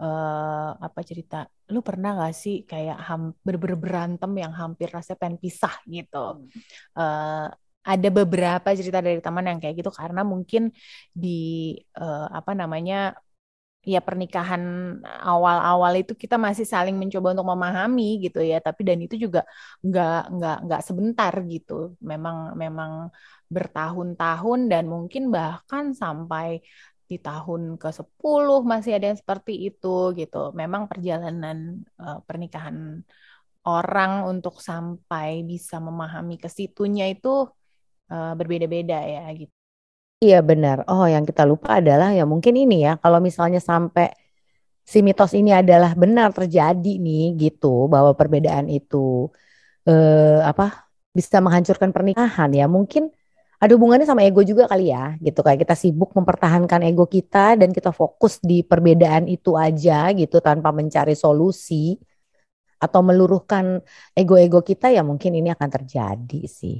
uh, 0.01 0.69
apa 0.77 0.99
cerita 1.05 1.45
lu 1.71 1.79
pernah 1.79 2.17
gak 2.19 2.35
sih 2.35 2.67
kayak 2.67 2.99
hampir 2.99 3.55
ber 3.55 3.79
berantem 3.79 4.31
yang 4.35 4.51
hampir 4.51 4.91
rasanya 4.91 5.19
pengen 5.23 5.37
pisah 5.39 5.75
gitu. 5.87 6.43
Uh, 6.97 7.47
ada 7.81 8.09
beberapa 8.13 8.69
cerita 8.77 9.01
dari 9.01 9.17
teman 9.23 9.49
yang 9.49 9.57
kayak 9.57 9.81
gitu 9.81 9.89
karena 9.89 10.21
mungkin 10.21 10.69
di 11.09 11.73
uh, 11.97 12.29
apa 12.29 12.53
namanya 12.53 13.17
ya 13.81 13.99
pernikahan 14.07 14.61
awal-awal 15.25 15.93
itu 16.01 16.13
kita 16.13 16.35
masih 16.37 16.65
saling 16.73 16.95
mencoba 17.01 17.33
untuk 17.33 17.47
memahami 17.53 18.21
gitu 18.25 18.39
ya. 18.41 18.57
Tapi 18.61 18.81
dan 18.87 18.99
itu 19.05 19.15
juga 19.25 19.41
nggak 19.81 20.17
nggak 20.35 20.57
nggak 20.65 20.81
sebentar 20.87 21.33
gitu. 21.53 21.73
Memang 22.11 22.53
memang 22.63 22.91
bertahun-tahun 23.55 24.59
dan 24.71 24.83
mungkin 24.93 25.23
bahkan 25.35 25.91
sampai 26.01 26.61
di 27.09 27.19
tahun 27.19 27.75
ke-10 27.81 28.45
masih 28.63 28.91
ada 28.95 29.05
yang 29.11 29.19
seperti 29.19 29.53
itu 29.67 30.15
gitu. 30.19 30.37
Memang 30.55 30.87
perjalanan 30.91 31.83
uh, 31.99 32.23
pernikahan 32.27 33.03
orang 33.67 34.25
untuk 34.31 34.55
sampai 34.63 35.43
bisa 35.51 35.77
memahami 35.77 36.35
ke 36.41 36.49
situnya 36.49 37.05
itu 37.13 37.27
uh, 38.13 38.33
berbeda-beda 38.39 38.97
ya 39.13 39.21
gitu 39.37 39.60
Iya 40.23 40.37
benar. 40.49 40.77
Oh, 40.89 41.05
yang 41.13 41.25
kita 41.29 41.41
lupa 41.49 41.67
adalah 41.81 42.07
ya 42.17 42.23
mungkin 42.31 42.53
ini 42.61 42.75
ya, 42.85 42.91
kalau 43.01 43.17
misalnya 43.27 43.57
sampai 43.69 44.05
si 44.93 44.97
mitos 45.07 45.31
ini 45.39 45.51
adalah 45.61 45.91
benar 46.03 46.29
terjadi 46.37 46.89
nih 47.05 47.21
gitu, 47.43 47.67
bahwa 47.93 48.11
perbedaan 48.19 48.67
itu 48.77 48.97
eh, 49.89 50.39
apa 50.51 50.63
bisa 51.17 51.37
menghancurkan 51.45 51.91
pernikahan 51.95 52.49
ya, 52.59 52.65
mungkin 52.77 53.03
ada 53.61 53.71
hubungannya 53.77 54.07
sama 54.09 54.21
ego 54.27 54.41
juga 54.51 54.63
kali 54.71 54.83
ya, 54.95 55.17
gitu 55.25 55.39
kayak 55.45 55.59
kita 55.65 55.75
sibuk 55.83 56.09
mempertahankan 56.17 56.81
ego 56.89 57.05
kita 57.15 57.37
dan 57.61 57.69
kita 57.77 57.91
fokus 58.01 58.33
di 58.49 58.61
perbedaan 58.69 59.25
itu 59.35 59.51
aja 59.57 60.11
gitu 60.19 60.37
tanpa 60.47 60.69
mencari 60.79 61.13
solusi 61.17 61.97
atau 62.83 63.01
meluruhkan 63.05 63.65
ego-ego 64.17 64.59
kita 64.65 64.89
ya 64.95 65.01
mungkin 65.05 65.31
ini 65.39 65.49
akan 65.55 65.69
terjadi 65.75 66.41
sih. 66.49 66.75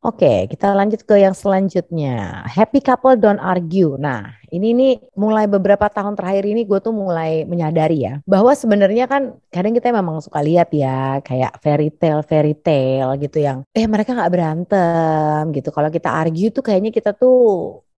Oke, 0.00 0.48
kita 0.48 0.72
lanjut 0.72 1.04
ke 1.04 1.12
yang 1.20 1.36
selanjutnya. 1.36 2.40
Happy 2.48 2.80
couple 2.80 3.20
don't 3.20 3.36
argue. 3.36 4.00
Nah, 4.00 4.32
ini 4.48 4.72
nih 4.72 4.92
mulai 5.12 5.44
beberapa 5.44 5.92
tahun 5.92 6.16
terakhir 6.16 6.48
ini 6.48 6.64
gue 6.64 6.80
tuh 6.80 6.88
mulai 6.88 7.44
menyadari 7.44 8.08
ya 8.08 8.12
bahwa 8.24 8.56
sebenarnya 8.56 9.04
kan 9.04 9.36
kadang 9.52 9.76
kita 9.76 9.92
memang 9.92 10.24
suka 10.24 10.40
lihat 10.40 10.72
ya 10.72 11.20
kayak 11.20 11.52
fairy 11.60 11.92
tale 11.92 12.24
fairy 12.24 12.56
tale 12.56 13.12
gitu 13.20 13.44
yang 13.44 13.58
eh 13.76 13.84
mereka 13.84 14.16
nggak 14.16 14.32
berantem 14.32 15.42
gitu. 15.52 15.68
Kalau 15.68 15.92
kita 15.92 16.08
argue 16.08 16.48
tuh 16.48 16.64
kayaknya 16.64 16.90
kita 16.96 17.12
tuh 17.12 17.36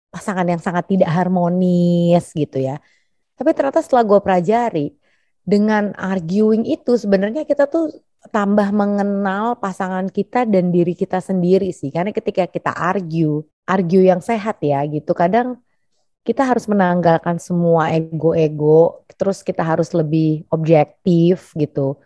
pasangan 0.10 0.46
yang 0.50 0.58
sangat 0.58 0.89
tidak 0.89 1.10
harmonis 1.13 2.34
gitu 2.34 2.58
ya. 2.65 2.81
Tapi 3.38 3.50
ternyata 3.53 3.86
setelah 3.86 4.05
gue 4.10 4.20
pelajari 4.25 4.81
dengan 5.46 5.93
arguing 5.98 6.65
itu 6.65 6.98
sebenarnya 6.98 7.46
kita 7.50 7.70
tuh 7.70 7.93
tambah 8.30 8.70
mengenal 8.70 9.58
pasangan 9.58 10.06
kita 10.06 10.46
dan 10.46 10.70
diri 10.70 10.94
kita 10.94 11.18
sendiri 11.18 11.74
sih. 11.74 11.90
Karena 11.90 12.13
ketika 12.13 12.46
kita 12.46 12.70
argue, 12.70 13.42
argue 13.66 14.06
yang 14.06 14.22
sehat 14.22 14.62
ya 14.62 14.86
gitu. 14.86 15.18
Kadang 15.18 15.58
kita 16.22 16.46
harus 16.46 16.70
menanggalkan 16.70 17.42
semua 17.42 17.90
ego-ego, 17.90 19.01
terus 19.18 19.42
kita 19.42 19.66
harus 19.66 19.90
lebih 19.90 20.46
objektif 20.54 21.50
gitu. 21.58 21.98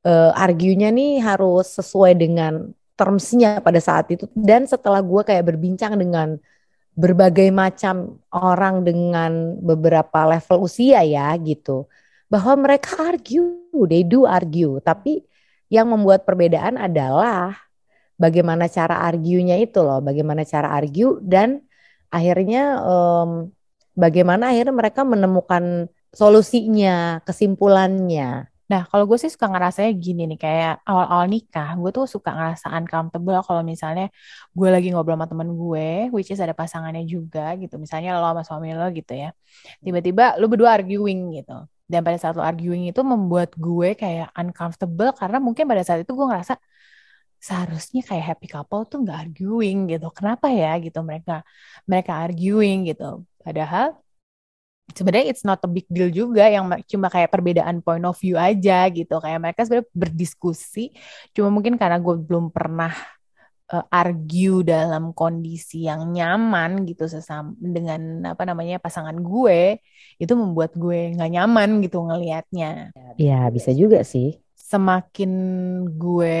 Uh, 0.00 0.32
argunya 0.32 0.88
nih 0.88 1.20
harus 1.20 1.76
sesuai 1.76 2.16
dengan 2.16 2.72
termsnya 2.96 3.60
pada 3.60 3.76
saat 3.76 4.08
itu. 4.08 4.24
Dan 4.32 4.64
setelah 4.64 5.04
gue 5.04 5.20
kayak 5.28 5.44
berbincang 5.44 6.00
dengan 6.00 6.40
berbagai 6.96 7.52
macam 7.52 8.16
orang 8.32 8.80
dengan 8.80 9.60
beberapa 9.60 10.24
level 10.24 10.64
usia 10.64 11.04
ya 11.04 11.32
gitu, 11.36 11.84
bahwa 12.32 12.64
mereka 12.64 12.96
argue, 13.12 13.60
they 13.88 14.04
do 14.04 14.24
argue, 14.24 14.80
tapi 14.80 15.24
yang 15.70 15.86
membuat 15.86 16.26
perbedaan 16.26 16.76
adalah 16.76 17.54
bagaimana 18.18 18.68
cara 18.68 19.00
arguenya 19.06 19.56
itu 19.56 19.80
loh, 19.80 20.02
bagaimana 20.02 20.44
cara 20.44 20.74
argue 20.74 21.22
dan 21.24 21.62
akhirnya 22.10 22.82
um, 22.82 23.48
bagaimana 23.94 24.50
akhirnya 24.50 24.74
mereka 24.74 25.06
menemukan 25.06 25.86
solusinya, 26.10 27.22
kesimpulannya. 27.22 28.50
Nah, 28.70 28.86
kalau 28.86 29.02
gue 29.02 29.18
sih 29.18 29.30
suka 29.30 29.50
ngerasanya 29.50 29.90
gini 29.98 30.30
nih, 30.30 30.38
kayak 30.38 30.74
awal-awal 30.86 31.26
nikah, 31.26 31.74
gue 31.74 31.90
tuh 31.90 32.06
suka 32.06 32.30
ngerasa 32.30 32.70
uncomfortable 32.70 33.42
kalau 33.42 33.62
misalnya 33.66 34.06
gue 34.54 34.68
lagi 34.70 34.94
ngobrol 34.94 35.18
sama 35.18 35.26
temen 35.26 35.58
gue, 35.58 36.06
which 36.14 36.30
is 36.30 36.38
ada 36.38 36.54
pasangannya 36.54 37.02
juga 37.02 37.58
gitu, 37.58 37.82
misalnya 37.82 38.14
lo 38.14 38.30
sama 38.30 38.42
suami 38.46 38.70
lo 38.70 38.86
gitu 38.94 39.10
ya, 39.10 39.34
tiba-tiba 39.82 40.38
lo 40.38 40.46
berdua 40.46 40.78
arguing 40.78 41.34
gitu 41.42 41.66
dan 41.90 42.00
pada 42.06 42.18
saat 42.22 42.34
lo 42.38 42.42
arguing 42.50 42.82
itu 42.90 43.00
membuat 43.12 43.50
gue 43.58 43.88
kayak 44.02 44.30
uncomfortable 44.40 45.10
karena 45.20 45.38
mungkin 45.46 45.64
pada 45.70 45.82
saat 45.86 46.00
itu 46.04 46.12
gue 46.18 46.26
ngerasa 46.30 46.54
seharusnya 47.46 48.00
kayak 48.08 48.24
happy 48.36 48.46
couple 48.52 48.82
tuh 48.90 48.98
nggak 49.02 49.18
arguing 49.24 49.78
gitu. 49.92 50.06
Kenapa 50.16 50.46
ya? 50.52 50.76
Gitu 50.84 50.98
mereka 51.08 51.32
mereka 51.90 52.12
arguing 52.24 52.76
gitu. 52.88 53.04
Padahal 53.44 53.86
sebenarnya 54.96 55.26
it's 55.32 55.44
not 55.46 55.58
a 55.66 55.70
big 55.70 55.86
deal 55.90 56.10
juga 56.10 56.44
yang 56.50 56.64
cuma 56.90 57.06
kayak 57.14 57.30
perbedaan 57.34 57.76
point 57.84 58.04
of 58.06 58.16
view 58.20 58.36
aja 58.38 58.86
gitu. 58.92 59.14
Kayak 59.24 59.38
mereka 59.42 59.60
sebenarnya 59.66 59.88
berdiskusi 59.94 60.94
cuma 61.34 61.48
mungkin 61.54 61.74
karena 61.80 61.96
gue 61.98 62.14
belum 62.28 62.52
pernah 62.54 62.92
uh, 63.70 63.86
argue 63.88 64.66
dalam 64.66 65.14
kondisi 65.14 65.86
yang 65.86 66.10
nyaman 66.10 66.84
gitu 66.84 67.06
sesama 67.06 67.54
dengan 67.58 68.34
apa 68.34 68.42
namanya 68.44 68.82
pasangan 68.82 69.16
gue 69.16 69.78
itu 70.18 70.32
membuat 70.34 70.74
gue 70.74 71.14
nggak 71.14 71.30
nyaman 71.30 71.80
gitu 71.86 72.02
ngelihatnya. 72.02 72.90
Ya 73.16 73.46
bisa 73.48 73.70
juga 73.70 74.02
sih. 74.02 74.36
Semakin 74.54 75.32
gue 75.98 76.38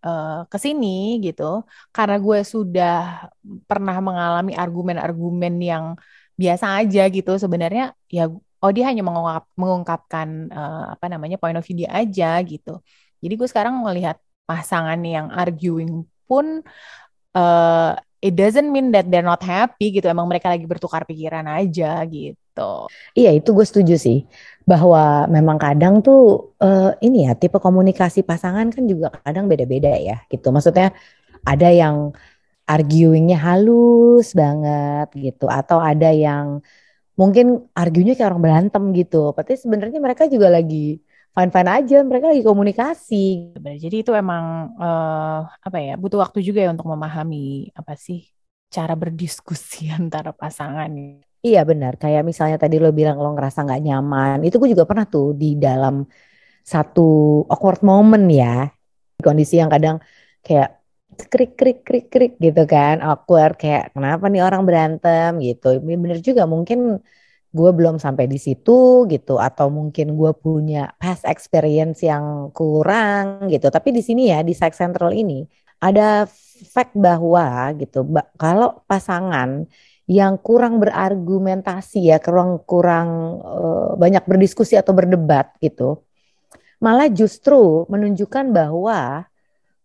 uh, 0.00 0.48
ke 0.48 0.56
sini 0.56 1.20
gitu, 1.20 1.68
karena 1.92 2.16
gue 2.16 2.40
sudah 2.40 3.28
pernah 3.68 3.96
mengalami 4.00 4.56
argumen-argumen 4.56 5.54
yang 5.60 5.84
biasa 6.38 6.80
aja 6.80 7.02
gitu 7.10 7.34
sebenarnya 7.34 7.98
ya 8.06 8.30
oh 8.62 8.70
dia 8.72 8.88
hanya 8.88 9.02
mengungkap, 9.02 9.44
mengungkapkan 9.58 10.28
uh, 10.54 10.94
apa 10.94 11.06
namanya 11.12 11.36
point 11.36 11.58
of 11.58 11.64
view 11.66 11.82
dia 11.84 11.90
aja 11.92 12.40
gitu. 12.46 12.80
Jadi 13.22 13.34
gue 13.34 13.48
sekarang 13.50 13.74
melihat 13.82 14.16
pasangan 14.48 14.98
yang 15.04 15.28
arguing 15.28 16.08
pun 16.28 16.60
uh, 17.32 17.96
it 18.20 18.34
doesn't 18.34 18.68
mean 18.70 18.90
that 18.94 19.06
they're 19.08 19.26
not 19.26 19.42
happy 19.42 19.94
gitu. 19.94 20.06
Emang 20.10 20.26
mereka 20.30 20.50
lagi 20.52 20.66
bertukar 20.66 21.02
pikiran 21.08 21.46
aja 21.48 22.02
gitu. 22.06 22.90
Iya 23.14 23.30
itu 23.38 23.48
gue 23.54 23.66
setuju 23.66 23.94
sih 23.96 24.26
bahwa 24.66 25.24
memang 25.30 25.56
kadang 25.56 26.04
tuh 26.04 26.52
uh, 26.60 26.92
ini 27.00 27.30
ya 27.30 27.32
tipe 27.38 27.56
komunikasi 27.62 28.26
pasangan 28.26 28.68
kan 28.74 28.84
juga 28.84 29.14
kadang 29.22 29.46
beda-beda 29.46 29.94
ya 29.96 30.20
gitu. 30.30 30.50
Maksudnya 30.50 30.92
ada 31.46 31.68
yang 31.70 32.12
arguingnya 32.68 33.38
halus 33.40 34.36
banget 34.36 35.08
gitu 35.16 35.48
atau 35.48 35.78
ada 35.80 36.12
yang 36.12 36.60
mungkin 37.18 37.66
argunya 37.74 38.12
kayak 38.14 38.28
orang 38.34 38.42
berantem 38.44 38.84
gitu. 38.98 39.32
Berarti 39.34 39.54
sebenarnya 39.58 39.98
mereka 40.02 40.24
juga 40.30 40.48
lagi 40.52 41.00
fine-fine 41.38 41.70
aja 41.70 41.96
mereka 42.02 42.26
lagi 42.34 42.42
komunikasi. 42.42 43.54
Jadi 43.54 43.96
itu 44.02 44.10
emang 44.10 44.74
uh, 44.74 45.46
apa 45.46 45.78
ya 45.78 45.94
butuh 45.94 46.18
waktu 46.18 46.42
juga 46.42 46.66
ya 46.66 46.74
untuk 46.74 46.90
memahami 46.90 47.70
apa 47.78 47.94
sih 47.94 48.26
cara 48.66 48.98
berdiskusi 48.98 49.86
antara 50.00 50.34
pasangan. 50.34 50.90
Iya 51.38 51.62
benar. 51.62 51.94
Kayak 52.02 52.26
misalnya 52.26 52.58
tadi 52.58 52.82
lo 52.82 52.90
bilang 52.90 53.16
lo 53.22 53.30
ngerasa 53.38 53.62
nggak 53.62 53.80
nyaman 53.86 54.36
itu 54.42 54.58
gue 54.58 54.74
juga 54.74 54.82
pernah 54.90 55.06
tuh 55.06 55.38
di 55.38 55.54
dalam 55.54 56.02
satu 56.66 57.02
awkward 57.46 57.80
moment 57.86 58.26
ya. 58.26 58.66
Kondisi 59.22 59.62
yang 59.62 59.70
kadang 59.70 60.02
kayak 60.42 60.82
krik 61.30 61.54
krik 61.58 61.78
krik 61.86 62.06
krik 62.12 62.32
gitu 62.42 62.62
kan 62.66 62.98
awkward 63.02 63.54
kayak 63.62 63.94
kenapa 63.94 64.26
nih 64.26 64.42
orang 64.42 64.62
berantem? 64.66 65.38
gitu. 65.46 65.78
Bener 65.86 66.18
juga 66.18 66.42
mungkin 66.50 66.98
gue 67.48 67.70
belum 67.72 67.96
sampai 67.96 68.28
di 68.28 68.36
situ 68.36 69.08
gitu 69.08 69.40
atau 69.40 69.72
mungkin 69.72 70.14
gue 70.14 70.32
punya 70.36 70.92
past 71.00 71.24
experience 71.24 72.04
yang 72.04 72.52
kurang 72.52 73.48
gitu. 73.48 73.72
Tapi 73.72 73.88
di 73.92 74.02
sini 74.04 74.28
ya 74.32 74.44
di 74.44 74.52
Psych 74.52 74.76
Central 74.76 75.16
ini 75.16 75.44
ada 75.80 76.26
fact 76.74 76.92
bahwa 76.98 77.70
gitu 77.78 78.04
kalau 78.36 78.82
pasangan 78.90 79.64
yang 80.08 80.40
kurang 80.40 80.80
berargumentasi 80.80 82.10
ya 82.10 82.18
kurang 82.18 82.64
kurang 82.64 83.08
uh, 83.44 83.92
banyak 83.94 84.24
berdiskusi 84.24 84.74
atau 84.74 84.96
berdebat 84.96 85.52
gitu 85.60 86.02
malah 86.78 87.10
justru 87.10 87.84
menunjukkan 87.90 88.54
bahwa 88.54 89.26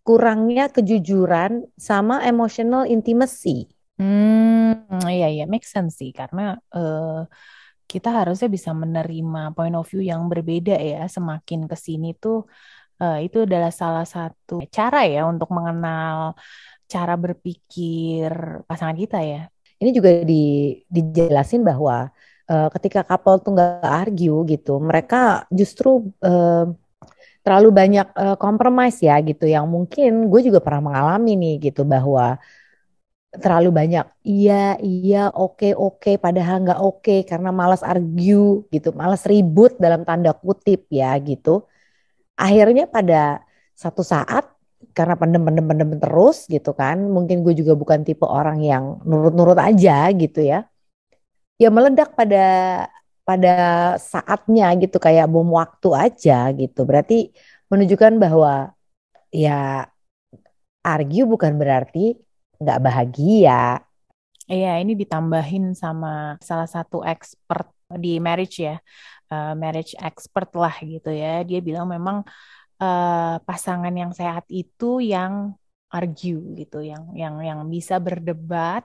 kurangnya 0.06 0.70
kejujuran 0.70 1.66
sama 1.80 2.22
emotional 2.28 2.86
intimacy. 2.86 3.72
Hmm, 3.98 4.90
iya 5.06 5.30
iya 5.30 5.46
make 5.46 5.66
sense 5.66 6.02
sih 6.02 6.10
karena 6.12 6.58
uh, 6.74 7.26
kita 7.86 8.10
harusnya 8.10 8.50
bisa 8.50 8.72
menerima 8.74 9.54
point 9.54 9.76
of 9.78 9.86
view 9.88 10.02
yang 10.02 10.26
berbeda 10.28 10.76
ya. 10.78 11.06
Semakin 11.06 11.70
ke 11.70 11.76
sini 11.78 12.18
tuh 12.18 12.48
uh, 13.04 13.20
itu 13.20 13.44
adalah 13.44 13.70
salah 13.70 14.08
satu 14.08 14.64
cara 14.72 15.06
ya 15.06 15.28
untuk 15.28 15.50
mengenal 15.52 16.38
cara 16.88 17.14
berpikir 17.18 18.32
pasangan 18.70 18.98
kita 18.98 19.20
ya. 19.24 19.42
Ini 19.82 19.90
juga 19.92 20.24
di, 20.24 20.80
dijelasin 20.88 21.66
bahwa 21.66 22.08
uh, 22.48 22.70
ketika 22.80 23.04
couple 23.04 23.42
tuh 23.44 23.52
nggak 23.58 23.84
argue 23.84 24.38
gitu, 24.48 24.80
mereka 24.80 25.44
justru 25.52 26.14
uh, 26.24 26.72
terlalu 27.44 27.70
banyak 27.76 28.08
uh, 28.16 28.38
ya 29.04 29.16
gitu. 29.20 29.46
Yang 29.50 29.66
mungkin 29.68 30.12
gue 30.32 30.42
juga 30.48 30.64
pernah 30.64 30.94
mengalami 30.94 31.36
nih 31.36 31.56
gitu 31.72 31.84
bahwa 31.84 32.40
terlalu 33.34 33.70
banyak 33.74 34.06
iya 34.22 34.78
iya 34.78 35.18
oke 35.34 35.58
okay, 35.58 35.72
oke 35.74 35.98
okay, 35.98 36.16
padahal 36.22 36.56
nggak 36.62 36.80
oke 36.86 37.02
okay, 37.02 37.20
karena 37.26 37.50
malas 37.50 37.82
argue 37.82 38.66
gitu. 38.70 38.94
Malas 38.94 39.26
ribut 39.26 39.74
dalam 39.82 40.06
tanda 40.06 40.32
kutip 40.38 40.86
ya 40.94 41.18
gitu. 41.22 41.66
Akhirnya 42.38 42.86
pada 42.86 43.42
satu 43.74 44.02
saat 44.06 44.46
karena 44.94 45.16
pendem 45.18 45.42
pendem 45.48 45.66
pendem 45.66 45.90
terus 46.04 46.46
gitu 46.46 46.72
kan 46.78 46.98
mungkin 47.16 47.42
gue 47.46 47.54
juga 47.58 47.74
bukan 47.74 48.06
tipe 48.06 48.26
orang 48.28 48.60
yang 48.62 48.84
nurut-nurut 49.08 49.58
aja 49.58 50.10
gitu 50.14 50.40
ya. 50.46 50.70
Ya 51.62 51.70
meledak 51.74 52.14
pada 52.20 52.46
pada 53.24 53.54
saatnya 53.98 54.66
gitu 54.78 54.98
kayak 55.02 55.26
bom 55.32 55.50
waktu 55.58 55.90
aja 55.96 56.52
gitu. 56.54 56.86
Berarti 56.86 57.34
menunjukkan 57.72 58.14
bahwa 58.22 58.76
ya 59.34 59.90
argue 60.84 61.24
bukan 61.26 61.56
berarti 61.62 62.20
nggak 62.64 62.82
bahagia. 62.84 63.84
Iya, 64.48 64.80
ini 64.84 64.94
ditambahin 65.00 65.72
sama 65.72 66.36
salah 66.44 66.68
satu 66.68 67.00
expert 67.00 67.72
di 67.88 68.20
marriage 68.20 68.60
ya, 68.60 68.76
uh, 69.32 69.56
marriage 69.56 69.96
expert 69.96 70.52
lah 70.56 70.76
gitu 70.84 71.10
ya. 71.16 71.48
Dia 71.48 71.64
bilang 71.64 71.88
memang 71.88 72.28
uh, 72.84 73.36
pasangan 73.48 73.94
yang 73.96 74.12
sehat 74.12 74.44
itu 74.52 75.00
yang 75.00 75.56
argue 75.88 76.42
gitu, 76.60 76.84
yang 76.84 77.14
yang 77.16 77.40
yang 77.40 77.60
bisa 77.72 78.02
berdebat 78.04 78.84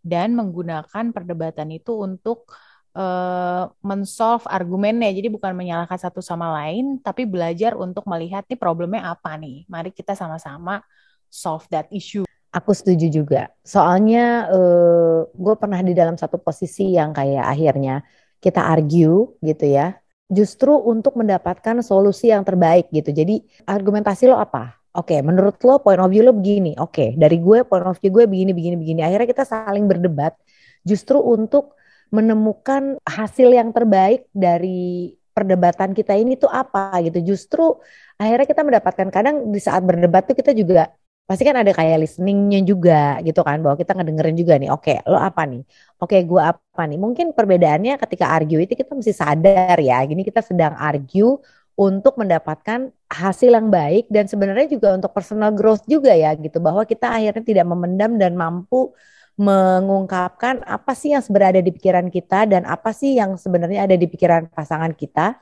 dan 0.00 0.32
menggunakan 0.32 1.04
perdebatan 1.12 1.68
itu 1.76 1.92
untuk 2.00 2.48
uh, 2.96 3.68
mensolve 3.84 4.46
argumennya. 4.48 5.12
Jadi 5.12 5.28
bukan 5.28 5.52
menyalahkan 5.52 6.00
satu 6.00 6.24
sama 6.24 6.48
lain, 6.64 6.96
tapi 7.02 7.28
belajar 7.28 7.76
untuk 7.76 8.08
melihat 8.08 8.46
nih 8.48 8.56
problemnya 8.56 9.12
apa 9.12 9.36
nih. 9.36 9.68
Mari 9.68 9.90
kita 9.92 10.16
sama-sama 10.16 10.80
solve 11.28 11.66
that 11.68 11.90
issue. 11.92 12.24
Aku 12.54 12.70
setuju 12.70 13.10
juga. 13.10 13.50
Soalnya 13.66 14.46
uh, 14.46 15.26
eh, 15.26 15.34
gue 15.34 15.54
pernah 15.58 15.82
di 15.82 15.90
dalam 15.90 16.14
satu 16.14 16.38
posisi 16.38 16.94
yang 16.94 17.10
kayak 17.10 17.42
akhirnya 17.50 18.06
kita 18.38 18.62
argue 18.62 19.34
gitu 19.42 19.66
ya. 19.66 19.98
Justru 20.30 20.70
untuk 20.70 21.18
mendapatkan 21.18 21.82
solusi 21.82 22.30
yang 22.30 22.46
terbaik 22.46 22.94
gitu. 22.94 23.10
Jadi 23.10 23.42
argumentasi 23.66 24.30
lo 24.30 24.38
apa? 24.38 24.78
Oke, 24.94 25.18
okay, 25.18 25.20
menurut 25.26 25.58
lo 25.66 25.82
point 25.82 25.98
of 25.98 26.06
view 26.14 26.22
lo 26.22 26.30
begini. 26.30 26.78
Oke, 26.78 27.10
okay, 27.10 27.18
dari 27.18 27.42
gue 27.42 27.66
point 27.66 27.82
of 27.82 27.98
view 27.98 28.14
gue 28.14 28.24
begini, 28.30 28.54
begini, 28.54 28.76
begini. 28.78 29.00
Akhirnya 29.02 29.26
kita 29.26 29.42
saling 29.42 29.90
berdebat 29.90 30.38
justru 30.86 31.18
untuk 31.18 31.74
menemukan 32.14 33.02
hasil 33.02 33.50
yang 33.50 33.74
terbaik 33.74 34.30
dari 34.30 35.18
perdebatan 35.34 35.90
kita 35.98 36.14
ini 36.14 36.38
tuh 36.38 36.46
apa 36.46 36.94
gitu. 37.02 37.34
Justru 37.34 37.82
akhirnya 38.14 38.46
kita 38.46 38.62
mendapatkan 38.62 39.08
kadang 39.10 39.50
di 39.50 39.58
saat 39.58 39.82
berdebat 39.82 40.30
tuh 40.30 40.38
kita 40.38 40.54
juga 40.54 40.94
pasti 41.24 41.42
kan 41.48 41.56
ada 41.56 41.72
kayak 41.72 42.04
listeningnya 42.04 42.60
juga 42.70 43.16
gitu 43.24 43.40
kan 43.40 43.64
bahwa 43.64 43.76
kita 43.80 43.96
ngedengerin 43.96 44.36
juga 44.36 44.54
nih 44.60 44.68
oke 44.68 44.84
okay, 44.84 44.96
lo 45.08 45.16
apa 45.16 45.42
nih? 45.48 45.62
Oke 45.96 46.20
okay, 46.20 46.20
gue 46.28 46.42
apa 46.42 46.82
nih? 46.84 46.98
Mungkin 47.00 47.26
perbedaannya 47.32 47.96
ketika 47.96 48.26
argue 48.36 48.60
itu 48.64 48.74
kita 48.76 48.92
mesti 48.92 49.12
sadar 49.16 49.76
ya 49.80 50.04
gini 50.04 50.20
kita 50.20 50.44
sedang 50.44 50.76
argue 50.76 51.40
untuk 51.74 52.14
mendapatkan 52.20 52.92
hasil 53.10 53.50
yang 53.50 53.68
baik 53.72 54.06
dan 54.12 54.30
sebenarnya 54.30 54.68
juga 54.70 54.94
untuk 54.94 55.10
personal 55.16 55.50
growth 55.56 55.82
juga 55.88 56.12
ya 56.14 56.36
gitu. 56.36 56.58
Bahwa 56.62 56.84
kita 56.84 57.10
akhirnya 57.10 57.42
tidak 57.42 57.66
memendam 57.72 58.20
dan 58.20 58.36
mampu 58.36 58.92
mengungkapkan 59.34 60.62
apa 60.62 60.92
sih 60.94 61.10
yang 61.14 61.22
sebenarnya 61.24 61.58
ada 61.58 61.64
di 61.66 61.72
pikiran 61.74 62.06
kita 62.06 62.38
dan 62.46 62.62
apa 62.68 62.90
sih 62.94 63.18
yang 63.18 63.34
sebenarnya 63.34 63.80
ada 63.86 63.96
di 63.98 64.06
pikiran 64.06 64.46
pasangan 64.52 64.94
kita. 64.94 65.40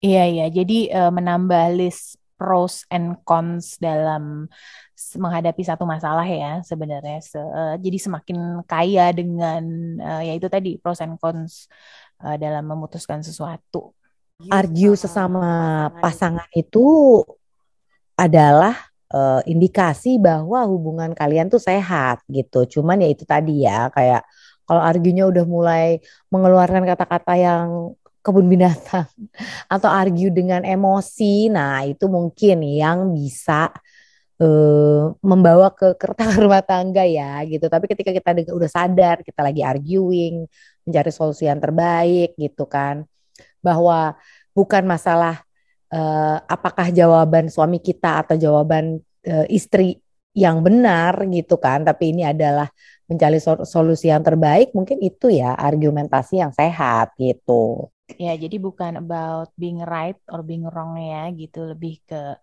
Iya, 0.00 0.22
iya. 0.32 0.46
Jadi 0.48 0.88
uh, 0.88 1.12
menambah 1.12 1.76
list 1.76 2.19
pros 2.40 2.88
and 2.88 3.20
cons 3.28 3.76
dalam 3.76 4.48
menghadapi 4.96 5.60
satu 5.60 5.84
masalah 5.84 6.24
ya 6.24 6.64
sebenarnya. 6.64 7.20
Se 7.20 7.36
uh, 7.36 7.76
jadi 7.76 8.00
semakin 8.00 8.64
kaya 8.64 9.12
dengan 9.12 9.62
uh, 10.00 10.22
ya 10.24 10.32
itu 10.32 10.48
tadi 10.48 10.80
pros 10.80 11.04
and 11.04 11.20
cons 11.20 11.68
uh, 12.24 12.40
dalam 12.40 12.64
memutuskan 12.64 13.20
sesuatu. 13.20 13.92
Argue 14.48 14.96
sesama 14.96 15.92
pasangan 16.00 16.48
itu 16.56 17.20
adalah 18.16 18.72
uh, 19.12 19.44
indikasi 19.44 20.16
bahwa 20.16 20.64
hubungan 20.64 21.12
kalian 21.12 21.52
tuh 21.52 21.60
sehat 21.60 22.24
gitu. 22.32 22.64
Cuman 22.64 23.04
ya 23.04 23.08
itu 23.12 23.28
tadi 23.28 23.68
ya 23.68 23.92
kayak 23.92 24.24
kalau 24.64 24.80
argunya 24.80 25.26
udah 25.26 25.44
mulai 25.44 25.98
mengeluarkan 26.30 26.86
kata-kata 26.86 27.34
yang 27.36 27.92
kebun 28.20 28.46
binatang 28.48 29.08
atau 29.74 29.88
argue 29.88 30.28
dengan 30.32 30.64
emosi. 30.64 31.48
Nah, 31.48 31.84
itu 31.88 32.06
mungkin 32.06 32.64
yang 32.64 33.12
bisa 33.12 33.72
uh, 34.40 35.12
membawa 35.20 35.72
ke 35.72 35.96
kertas 35.96 36.36
rumah 36.42 36.64
tangga 36.64 37.04
ya 37.04 37.40
gitu. 37.48 37.66
Tapi 37.68 37.88
ketika 37.88 38.10
kita 38.12 38.30
udah 38.52 38.70
sadar 38.70 39.24
kita 39.24 39.40
lagi 39.44 39.64
arguing, 39.64 40.48
mencari 40.84 41.10
solusi 41.12 41.48
yang 41.48 41.60
terbaik 41.60 42.36
gitu 42.36 42.64
kan. 42.68 43.04
Bahwa 43.60 44.16
bukan 44.56 44.84
masalah 44.88 45.44
uh, 45.92 46.38
apakah 46.48 46.88
jawaban 46.92 47.48
suami 47.52 47.80
kita 47.80 48.24
atau 48.24 48.36
jawaban 48.36 49.00
uh, 49.28 49.46
istri 49.48 50.00
yang 50.30 50.62
benar 50.62 51.26
gitu 51.26 51.58
kan, 51.58 51.82
tapi 51.82 52.14
ini 52.14 52.22
adalah 52.22 52.70
mencari 53.10 53.42
solusi 53.42 54.06
yang 54.06 54.22
terbaik, 54.22 54.70
mungkin 54.70 55.02
itu 55.02 55.26
ya 55.34 55.58
argumentasi 55.58 56.38
yang 56.38 56.54
sehat 56.54 57.10
gitu. 57.18 57.90
Ya, 58.16 58.32
jadi 58.34 58.56
bukan 58.58 58.98
about 58.98 59.52
being 59.60 59.78
right 59.84 60.16
or 60.32 60.40
being 60.42 60.66
wrong 60.66 60.98
ya 60.98 61.28
gitu, 61.30 61.68
lebih 61.68 62.00
ke 62.08 62.34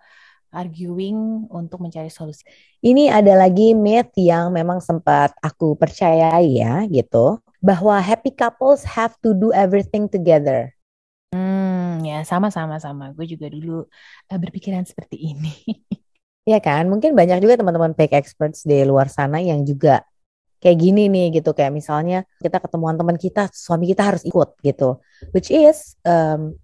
arguing 0.53 1.49
untuk 1.51 1.84
mencari 1.84 2.08
solusi. 2.08 2.47
Ini 2.80 3.12
ada 3.12 3.36
lagi 3.36 3.75
myth 3.75 4.15
yang 4.15 4.53
memang 4.56 4.80
sempat 4.80 5.36
aku 5.43 5.75
percayai 5.75 6.63
ya 6.63 6.88
gitu, 6.88 7.41
bahwa 7.60 7.99
happy 7.99 8.32
couples 8.32 8.88
have 8.88 9.17
to 9.19 9.36
do 9.36 9.51
everything 9.51 10.08
together. 10.08 10.71
Hmm, 11.36 11.99
ya 12.08 12.23
sama-sama 12.23 12.80
sama. 12.80 13.12
Gue 13.12 13.27
juga 13.27 13.51
dulu 13.51 13.84
uh, 14.32 14.39
berpikiran 14.39 14.88
seperti 14.88 15.36
ini. 15.36 15.51
ya 16.51 16.63
kan, 16.63 16.88
mungkin 16.88 17.12
banyak 17.12 17.43
juga 17.43 17.60
teman-teman 17.60 17.91
fake 17.97 18.15
experts 18.15 18.63
di 18.63 18.88
luar 18.88 19.12
sana 19.12 19.43
yang 19.43 19.67
juga 19.67 20.08
kayak 20.58 20.78
gini 20.78 21.06
nih 21.08 21.39
gitu 21.41 21.54
kayak 21.54 21.70
misalnya 21.70 22.26
kita 22.41 22.58
ketemuan 22.58 22.98
teman 22.98 23.17
kita 23.17 23.50
suami 23.54 23.86
kita 23.89 24.04
harus 24.13 24.24
ikut 24.26 24.58
gitu. 24.65 24.98
Which 25.34 25.54
is 25.54 25.98
um, 26.02 26.58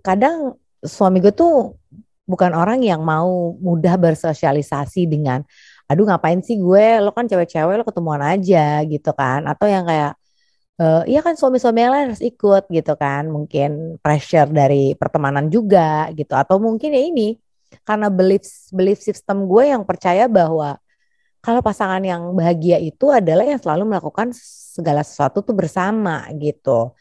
kadang 0.00 0.56
suami 0.84 1.20
gue 1.20 1.32
tuh 1.32 1.76
bukan 2.24 2.56
orang 2.56 2.80
yang 2.80 3.04
mau 3.04 3.52
mudah 3.60 4.00
bersosialisasi 4.00 5.04
dengan 5.08 5.44
aduh 5.88 6.08
ngapain 6.08 6.40
sih 6.40 6.56
gue? 6.56 7.00
Lo 7.04 7.12
kan 7.12 7.28
cewek-cewek 7.28 7.74
lo 7.80 7.84
ketemuan 7.84 8.24
aja 8.24 8.80
gitu 8.84 9.10
kan. 9.12 9.44
Atau 9.44 9.68
yang 9.68 9.84
kayak 9.84 10.16
uh, 10.80 11.04
iya 11.04 11.20
kan 11.20 11.36
suami-suami 11.36 11.84
lain 11.84 12.06
harus 12.12 12.24
ikut 12.24 12.68
gitu 12.72 12.92
kan. 12.96 13.28
Mungkin 13.28 14.00
pressure 14.00 14.48
dari 14.48 14.96
pertemanan 14.96 15.52
juga 15.52 16.08
gitu. 16.16 16.32
Atau 16.32 16.56
mungkin 16.60 16.96
ya 16.96 17.02
ini 17.04 17.36
karena 17.84 18.08
belief 18.08 18.46
belief 18.72 19.02
system 19.02 19.44
gue 19.50 19.72
yang 19.74 19.82
percaya 19.84 20.30
bahwa 20.30 20.80
kalau 21.44 21.60
pasangan 21.60 22.00
yang 22.00 22.32
bahagia 22.32 22.80
itu 22.80 23.12
adalah 23.12 23.44
yang 23.44 23.60
selalu 23.60 23.84
melakukan 23.84 24.32
segala 24.72 25.04
sesuatu 25.04 25.44
tuh 25.44 25.52
bersama 25.52 26.24
gitu. 26.40 26.96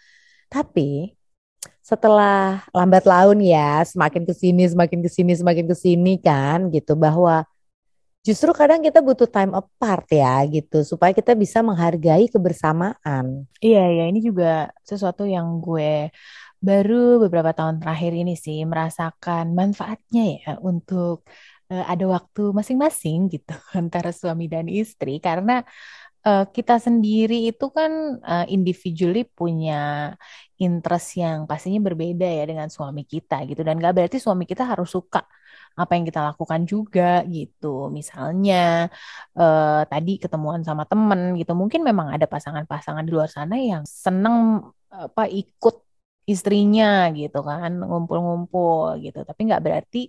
Tapi 0.51 1.15
setelah 1.79 2.67
lambat 2.75 3.07
laun 3.07 3.39
ya, 3.39 3.79
semakin 3.87 4.27
ke 4.27 4.35
sini, 4.35 4.67
semakin 4.67 4.99
ke 4.99 5.07
sini, 5.07 5.31
semakin 5.31 5.65
ke 5.71 5.75
sini 5.79 6.19
kan 6.19 6.67
gitu 6.75 6.99
bahwa 6.99 7.47
justru 8.23 8.51
kadang 8.51 8.83
kita 8.83 8.99
butuh 8.99 9.31
time 9.31 9.55
apart 9.55 10.07
ya 10.11 10.43
gitu 10.47 10.83
supaya 10.83 11.15
kita 11.15 11.31
bisa 11.39 11.63
menghargai 11.63 12.27
kebersamaan. 12.27 13.47
Iya 13.63 13.83
ya, 13.95 14.03
ini 14.11 14.19
juga 14.19 14.75
sesuatu 14.83 15.23
yang 15.23 15.63
gue 15.63 16.11
baru 16.63 17.19
beberapa 17.27 17.51
tahun 17.51 17.83
terakhir 17.83 18.15
ini 18.15 18.39
sih 18.39 18.63
merasakan 18.63 19.51
manfaatnya 19.51 20.23
ya 20.39 20.51
untuk 20.63 21.27
uh, 21.71 21.85
ada 21.87 22.05
waktu 22.09 22.51
masing-masing 22.51 23.31
gitu 23.31 23.53
antara 23.79 24.09
suami 24.11 24.49
dan 24.51 24.67
istri. 24.67 25.19
Karena 25.23 25.63
uh, 26.27 26.45
kita 26.49 26.79
sendiri 26.79 27.51
itu 27.51 27.65
kan 27.71 28.19
uh, 28.23 28.45
individually 28.49 29.23
punya 29.27 30.13
interest 30.59 31.19
yang 31.19 31.43
pastinya 31.49 31.79
berbeda 31.83 32.25
ya 32.25 32.43
dengan 32.47 32.67
suami 32.71 33.03
kita 33.03 33.43
gitu. 33.49 33.61
Dan 33.67 33.79
gak 33.83 33.93
berarti 33.95 34.17
suami 34.19 34.43
kita 34.47 34.63
harus 34.67 34.89
suka 34.91 35.23
apa 35.73 35.91
yang 35.97 36.05
kita 36.05 36.21
lakukan 36.33 36.61
juga 36.69 37.25
gitu. 37.25 37.89
Misalnya 37.89 38.87
uh, 39.37 39.81
tadi 39.89 40.21
ketemuan 40.21 40.61
sama 40.61 40.83
temen 40.85 41.35
gitu. 41.39 41.51
Mungkin 41.57 41.81
memang 41.81 42.13
ada 42.13 42.25
pasangan-pasangan 42.29 43.03
di 43.07 43.11
luar 43.15 43.29
sana 43.31 43.55
yang 43.57 43.83
seneng 43.87 44.69
apa 44.93 45.25
ikut 45.25 45.75
istrinya 46.23 47.09
gitu 47.17 47.39
kan 47.43 47.71
ngumpul-ngumpul 47.83 49.01
gitu. 49.03 49.19
Tapi 49.27 49.41
nggak 49.49 49.63
berarti 49.65 49.99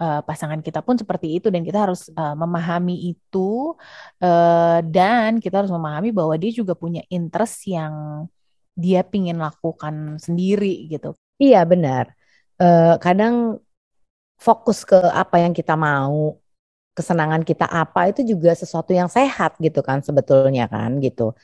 uh, 0.00 0.20
pasangan 0.24 0.64
kita 0.64 0.80
pun 0.80 0.96
seperti 0.96 1.36
itu 1.38 1.52
dan 1.52 1.60
kita 1.60 1.84
harus 1.86 2.08
uh, 2.16 2.32
memahami 2.32 3.12
itu 3.12 3.76
uh, 4.24 4.80
dan 4.82 5.38
kita 5.38 5.60
harus 5.62 5.72
memahami 5.72 6.10
bahwa 6.10 6.34
dia 6.40 6.50
juga 6.50 6.72
punya 6.72 7.04
interest 7.12 7.68
yang 7.68 8.26
dia 8.72 9.04
pingin 9.04 9.36
lakukan 9.36 10.16
sendiri 10.16 10.88
gitu. 10.88 11.12
Iya 11.36 11.62
benar. 11.68 12.16
Uh, 12.56 12.96
kadang 13.00 13.60
fokus 14.40 14.88
ke 14.88 14.96
apa 14.96 15.36
yang 15.44 15.52
kita 15.52 15.76
mau 15.76 16.40
kesenangan 16.96 17.44
kita 17.44 17.68
apa 17.68 18.10
itu 18.10 18.24
juga 18.24 18.56
sesuatu 18.56 18.90
yang 18.92 19.08
sehat 19.08 19.56
gitu 19.60 19.80
kan 19.84 20.00
sebetulnya 20.00 20.64
kan 20.66 20.96
gitu. 21.04 21.36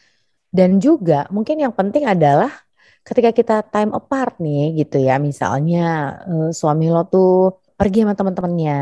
Dan 0.49 0.81
juga 0.81 1.29
mungkin 1.29 1.61
yang 1.61 1.75
penting 1.77 2.09
adalah 2.09 2.49
ketika 3.07 3.31
kita 3.31 3.57
time 3.69 3.93
apart 3.95 4.41
nih 4.43 4.83
gitu 4.83 4.99
ya 4.99 5.21
misalnya 5.21 6.17
uh, 6.27 6.51
suami 6.51 6.91
lo 6.91 7.07
tuh 7.07 7.66
pergi 7.77 8.03
sama 8.03 8.15
teman-temannya 8.19 8.81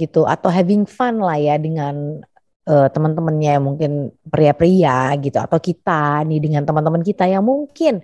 gitu. 0.00 0.24
Atau 0.24 0.48
having 0.52 0.84
fun 0.88 1.20
lah 1.20 1.38
ya 1.38 1.56
dengan 1.60 2.20
uh, 2.68 2.88
teman-temannya 2.90 3.54
mungkin 3.62 4.12
pria-pria 4.26 5.14
gitu. 5.22 5.38
Atau 5.40 5.58
kita 5.62 6.24
nih 6.26 6.40
dengan 6.42 6.62
teman-teman 6.66 7.00
kita 7.04 7.24
yang 7.28 7.44
mungkin 7.46 8.02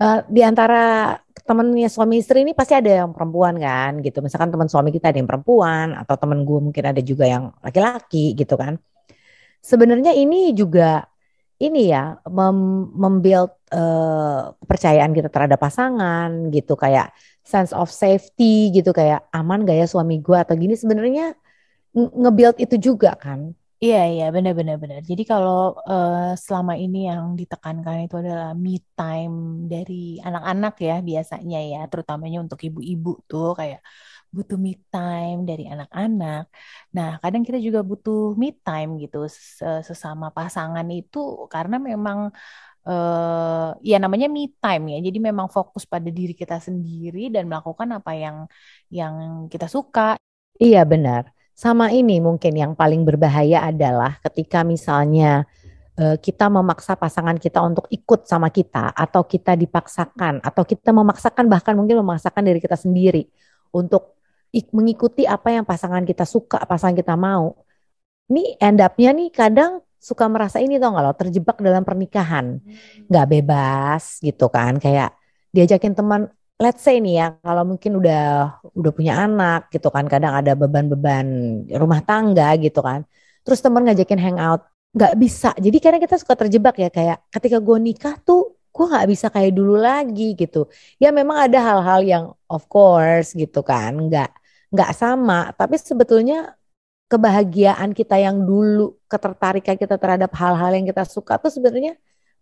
uh, 0.00 0.20
di 0.26 0.40
antara 0.42 1.16
temennya 1.44 1.88
suami 1.92 2.22
istri 2.24 2.40
ini 2.40 2.56
pasti 2.56 2.72
ada 2.74 3.04
yang 3.04 3.10
perempuan 3.12 3.54
kan 3.60 4.00
gitu. 4.00 4.24
Misalkan 4.24 4.50
teman 4.50 4.68
suami 4.70 4.90
kita 4.90 5.12
ada 5.12 5.18
yang 5.20 5.28
perempuan 5.28 5.94
atau 5.94 6.14
teman 6.16 6.42
gue 6.42 6.58
mungkin 6.60 6.84
ada 6.90 7.00
juga 7.04 7.28
yang 7.28 7.52
laki-laki 7.60 8.34
gitu 8.34 8.54
kan. 8.56 8.80
Sebenarnya 9.64 10.12
ini 10.12 10.52
juga 10.52 11.08
ini 11.62 11.88
ya 11.88 12.18
mem 12.28 12.90
membuild 12.92 13.52
uh, 13.72 14.52
kepercayaan 14.64 15.12
kita 15.14 15.28
terhadap 15.30 15.58
pasangan 15.60 16.50
gitu. 16.50 16.74
Kayak 16.76 17.14
sense 17.52 17.70
of 17.76 17.88
safety 17.92 18.72
gitu 18.76 18.90
kayak 18.98 19.20
aman 19.36 19.58
gak 19.68 19.76
ya 19.80 19.86
suami 19.92 20.14
gue 20.26 20.36
atau 20.36 20.54
gini 20.62 20.74
sebenarnya 20.82 21.36
nge-build 22.22 22.56
itu 22.64 22.76
juga 22.86 23.10
kan 23.24 23.40
Iya, 23.84 23.98
iya, 24.12 24.24
benar-benar 24.34 24.76
benar. 24.82 25.00
Jadi 25.10 25.22
kalau 25.30 25.54
uh, 25.90 26.14
selama 26.44 26.72
ini 26.82 26.96
yang 27.10 27.22
ditekankan 27.40 27.96
itu 28.04 28.14
adalah 28.22 28.48
me 28.64 28.70
time 28.96 29.34
dari 29.72 29.94
anak-anak 30.26 30.72
ya 30.86 30.92
biasanya 31.08 31.56
ya, 31.70 31.76
terutamanya 31.90 32.38
untuk 32.44 32.60
ibu-ibu 32.66 33.08
tuh 33.30 33.46
kayak 33.58 33.78
butuh 34.34 34.58
me 34.66 34.70
time 34.92 35.38
dari 35.48 35.62
anak-anak. 35.72 36.42
Nah, 36.96 37.08
kadang 37.22 37.42
kita 37.46 37.58
juga 37.66 37.80
butuh 37.90 38.18
me 38.42 38.46
time 38.64 38.90
gitu 39.02 39.16
sesama 39.88 40.26
pasangan 40.36 40.86
itu 40.98 41.18
karena 41.54 41.76
memang 41.88 42.18
uh, 42.86 43.76
ya 43.80 43.96
namanya 43.98 44.28
me 44.28 44.52
time 44.60 44.96
ya. 44.96 44.98
Jadi 45.10 45.18
memang 45.20 45.48
fokus 45.50 45.84
pada 45.88 46.08
diri 46.08 46.36
kita 46.36 46.60
sendiri 46.60 47.32
dan 47.32 47.48
melakukan 47.48 47.88
apa 47.96 48.12
yang 48.14 48.36
yang 48.92 49.46
kita 49.50 49.66
suka. 49.68 50.16
Iya, 50.60 50.86
benar. 50.86 51.34
Sama 51.54 51.90
ini 51.90 52.18
mungkin 52.18 52.54
yang 52.54 52.72
paling 52.74 53.02
berbahaya 53.06 53.62
adalah 53.66 54.18
ketika 54.22 54.62
misalnya 54.66 55.46
uh, 55.98 56.16
kita 56.18 56.50
memaksa 56.50 56.98
pasangan 56.98 57.38
kita 57.38 57.62
untuk 57.62 57.86
ikut 57.90 58.26
sama 58.26 58.50
kita 58.50 58.90
atau 58.94 59.22
kita 59.26 59.54
dipaksakan 59.54 60.42
atau 60.42 60.62
kita 60.66 60.90
memaksakan 60.90 61.46
bahkan 61.46 61.74
mungkin 61.78 62.02
memaksakan 62.02 62.42
diri 62.46 62.58
kita 62.58 62.78
sendiri 62.78 63.26
untuk 63.74 64.14
mengikuti 64.70 65.26
apa 65.26 65.50
yang 65.50 65.66
pasangan 65.66 66.06
kita 66.06 66.22
suka, 66.22 66.62
pasangan 66.62 66.94
kita 66.94 67.18
mau. 67.18 67.58
Ini 68.30 68.56
end 68.62 68.78
up-nya 68.78 69.10
nih 69.10 69.28
kadang 69.34 69.82
suka 70.08 70.24
merasa 70.28 70.60
ini 70.60 70.76
tau 70.76 70.92
nggak 70.92 71.04
lo 71.08 71.12
terjebak 71.16 71.56
dalam 71.64 71.80
pernikahan, 71.88 72.60
nggak 73.08 73.26
bebas 73.32 74.20
gitu 74.20 74.52
kan, 74.52 74.76
kayak 74.76 75.16
diajakin 75.56 75.96
teman, 75.96 76.28
let's 76.60 76.84
say 76.84 77.00
nih 77.00 77.14
ya, 77.24 77.26
kalau 77.40 77.64
mungkin 77.64 77.96
udah 78.00 78.22
udah 78.76 78.92
punya 78.92 79.16
anak 79.24 79.72
gitu 79.72 79.88
kan, 79.88 80.04
kadang 80.12 80.36
ada 80.36 80.52
beban-beban 80.52 81.24
rumah 81.72 82.04
tangga 82.04 82.52
gitu 82.60 82.84
kan, 82.84 83.08
terus 83.40 83.64
teman 83.64 83.88
ngajakin 83.88 84.20
hangout, 84.20 84.62
nggak 84.92 85.14
bisa. 85.16 85.50
Jadi 85.56 85.76
karena 85.80 85.98
kita 86.04 86.20
suka 86.20 86.34
terjebak 86.36 86.76
ya 86.78 86.88
kayak 86.92 87.18
ketika 87.32 87.58
gue 87.64 87.78
nikah 87.80 88.14
tuh 88.20 88.60
gue 88.74 88.84
nggak 88.90 89.06
bisa 89.08 89.26
kayak 89.30 89.52
dulu 89.54 89.78
lagi 89.78 90.34
gitu. 90.34 90.66
Ya 90.98 91.14
memang 91.14 91.48
ada 91.48 91.58
hal-hal 91.62 92.00
yang 92.04 92.24
of 92.50 92.66
course 92.68 93.32
gitu 93.32 93.62
kan, 93.64 93.96
nggak 94.10 94.30
nggak 94.74 94.90
sama. 94.92 95.54
Tapi 95.54 95.78
sebetulnya 95.78 96.58
kebahagiaan 97.10 97.92
kita 97.92 98.16
yang 98.18 98.42
dulu, 98.42 98.96
ketertarikan 99.06 99.76
kita 99.76 99.94
terhadap 100.00 100.32
hal-hal 100.34 100.72
yang 100.74 100.86
kita 100.88 101.04
suka 101.06 101.38
tuh 101.38 101.52
sebenarnya 101.52 101.94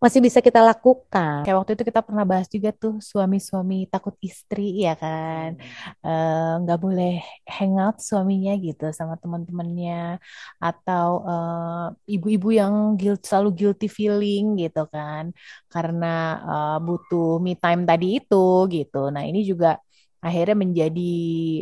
masih 0.03 0.18
bisa 0.18 0.42
kita 0.42 0.59
lakukan. 0.59 1.46
Kayak 1.46 1.62
waktu 1.62 1.72
itu 1.79 1.85
kita 1.87 2.03
pernah 2.03 2.27
bahas 2.27 2.51
juga 2.51 2.75
tuh 2.75 2.98
suami-suami 2.98 3.87
takut 3.87 4.18
istri 4.18 4.83
ya 4.83 4.98
kan, 4.98 5.55
eh, 6.03 6.53
nggak 6.59 6.79
uh, 6.79 6.83
boleh 6.83 7.22
hangout 7.46 8.03
suaminya 8.03 8.51
gitu 8.59 8.90
sama 8.90 9.14
teman-temannya, 9.22 10.18
atau 10.59 11.22
eh, 11.22 11.87
ibu-ibu 12.18 12.51
uh, 12.51 12.57
yang 12.66 12.75
guilt 12.98 13.22
selalu 13.22 13.51
guilty 13.55 13.87
feeling 13.87 14.59
gitu 14.59 14.90
kan, 14.90 15.31
karena 15.70 16.14
uh, 16.42 16.79
butuh 16.83 17.38
me 17.38 17.55
time 17.55 17.87
tadi 17.87 18.18
itu 18.18 18.46
gitu. 18.75 19.07
Nah 19.14 19.22
ini 19.22 19.46
juga 19.46 19.79
akhirnya 20.18 20.57
menjadi 20.59 21.14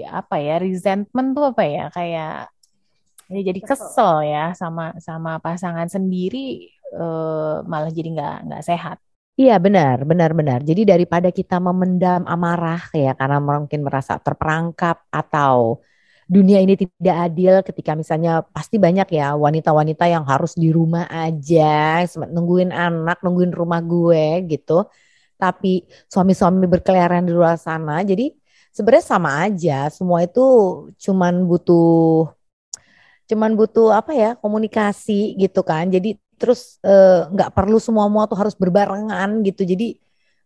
apa 0.09 0.37
ya 0.41 0.57
resentment 0.65 1.37
tuh 1.37 1.45
apa 1.53 1.63
ya 1.69 1.85
kayak 1.93 2.49
ini 3.31 3.41
jadi 3.47 3.61
kesel 3.63 4.27
ya 4.27 4.51
sama 4.59 4.99
sama 4.99 5.39
pasangan 5.39 5.87
sendiri 5.87 6.67
uh, 6.99 7.63
malah 7.65 7.91
jadi 7.95 8.09
nggak 8.15 8.37
nggak 8.51 8.63
sehat. 8.67 8.99
Iya 9.41 9.57
benar, 9.57 10.05
benar, 10.05 10.31
benar. 10.37 10.61
Jadi 10.61 10.85
daripada 10.85 11.33
kita 11.33 11.57
memendam 11.63 12.29
amarah 12.29 12.83
ya 12.93 13.17
karena 13.17 13.39
mungkin 13.41 13.81
merasa 13.87 14.21
terperangkap 14.21 15.09
atau 15.09 15.81
dunia 16.29 16.59
ini 16.61 16.75
tidak 16.79 17.17
adil 17.27 17.55
ketika 17.67 17.93
misalnya 17.99 18.45
pasti 18.55 18.77
banyak 18.77 19.09
ya 19.19 19.35
wanita-wanita 19.35 20.05
yang 20.07 20.25
harus 20.29 20.53
di 20.55 20.69
rumah 20.71 21.09
aja 21.09 22.05
nungguin 22.35 22.71
anak, 22.71 23.17
nungguin 23.25 23.53
rumah 23.57 23.81
gue 23.81 24.45
gitu. 24.53 24.85
Tapi 25.41 25.89
suami-suami 26.13 26.67
berkeliaran 26.69 27.25
di 27.25 27.33
luar 27.33 27.57
sana. 27.57 28.05
Jadi 28.05 28.25
sebenarnya 28.77 29.07
sama 29.09 29.31
aja, 29.47 29.89
semua 29.89 30.21
itu 30.27 30.41
cuman 31.01 31.35
butuh 31.49 32.29
cuman 33.31 33.55
butuh 33.59 33.95
apa 33.95 34.13
ya 34.13 34.31
komunikasi 34.43 35.39
gitu 35.39 35.61
kan. 35.63 35.87
Jadi 35.95 36.19
terus 36.41 36.61
eh, 36.83 37.29
nggak 37.33 37.51
perlu 37.57 37.79
semua 37.79 38.05
semua 38.09 38.25
tuh 38.31 38.39
harus 38.41 38.55
berbarengan 38.59 39.31
gitu. 39.47 39.63
Jadi 39.63 39.97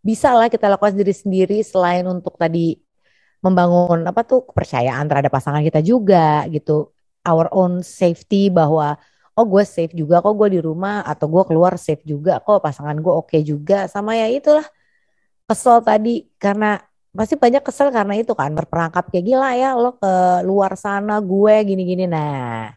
bisa 0.04 0.28
lah 0.36 0.52
kita 0.52 0.68
lakukan 0.68 0.92
sendiri 0.94 1.14
sendiri 1.16 1.58
selain 1.64 2.04
untuk 2.04 2.36
tadi 2.36 2.76
membangun 3.44 4.04
apa 4.08 4.20
tuh 4.24 4.44
kepercayaan 4.48 5.04
terhadap 5.08 5.32
pasangan 5.32 5.62
kita 5.64 5.80
juga 5.84 6.44
gitu. 6.52 6.92
Our 7.24 7.48
own 7.56 7.80
safety 7.80 8.52
bahwa 8.52 9.00
oh 9.34 9.46
gue 9.48 9.64
safe 9.64 9.92
juga 9.96 10.20
kok 10.20 10.34
gue 10.36 10.48
di 10.56 10.60
rumah 10.60 11.02
atau 11.08 11.26
gue 11.32 11.42
keluar 11.48 11.74
safe 11.80 12.04
juga 12.04 12.38
kok 12.44 12.60
pasangan 12.60 12.96
gue 13.00 13.12
oke 13.12 13.32
okay 13.32 13.40
juga. 13.40 13.88
Sama 13.88 14.12
ya 14.18 14.28
itulah 14.28 14.66
kesel 15.48 15.80
tadi 15.84 16.28
karena 16.40 16.80
pasti 17.18 17.34
banyak 17.38 17.62
kesel 17.66 17.88
karena 17.96 18.14
itu 18.20 18.32
kan 18.40 18.50
berperangkap 18.58 19.04
kayak 19.10 19.24
gila 19.28 19.50
ya 19.62 19.68
lo 19.82 19.88
ke 20.02 20.12
luar 20.48 20.72
sana 20.84 21.12
gue 21.30 21.54
gini-gini 21.68 22.04
nah 22.14 22.74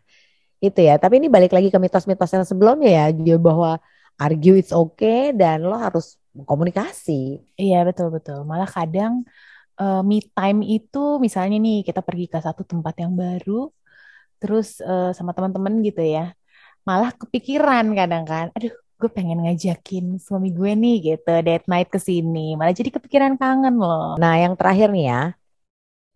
itu 0.65 0.79
ya. 0.87 0.93
Tapi 1.01 1.13
ini 1.21 1.27
balik 1.35 1.51
lagi 1.55 1.69
ke 1.73 1.79
mitos-mitos 1.83 2.31
yang 2.33 2.45
sebelumnya 2.51 2.89
ya, 2.89 3.05
dia 3.13 3.37
bahwa 3.37 3.77
argue 4.17 4.57
it's 4.61 4.73
okay 4.73 5.29
dan 5.41 5.61
lo 5.69 5.77
harus 5.77 6.17
komunikasi. 6.49 7.41
Iya 7.61 7.85
betul 7.87 8.07
betul. 8.15 8.41
Malah 8.49 8.69
kadang 8.69 9.13
uh, 9.81 10.01
me 10.09 10.17
time 10.37 10.59
itu 10.65 11.21
misalnya 11.25 11.57
nih 11.65 11.85
kita 11.87 12.01
pergi 12.07 12.25
ke 12.33 12.37
satu 12.41 12.61
tempat 12.65 12.93
yang 13.03 13.13
baru, 13.13 13.69
terus 14.41 14.67
uh, 14.81 15.13
sama 15.17 15.31
teman-teman 15.37 15.73
gitu 15.87 16.01
ya, 16.15 16.33
malah 16.87 17.09
kepikiran 17.21 17.85
kadang 17.99 18.23
kan, 18.31 18.45
aduh 18.55 18.73
gue 18.97 19.09
pengen 19.13 19.45
ngajakin 19.45 20.17
suami 20.17 20.49
gue 20.49 20.73
nih 20.73 20.95
gitu 21.13 21.33
date 21.45 21.69
night 21.69 21.89
ke 21.93 22.01
sini, 22.01 22.57
malah 22.57 22.73
jadi 22.73 22.89
kepikiran 22.89 23.37
kangen 23.37 23.77
loh. 23.77 24.17
Nah 24.17 24.41
yang 24.41 24.57
terakhir 24.57 24.89
nih 24.89 25.05
ya, 25.13 25.21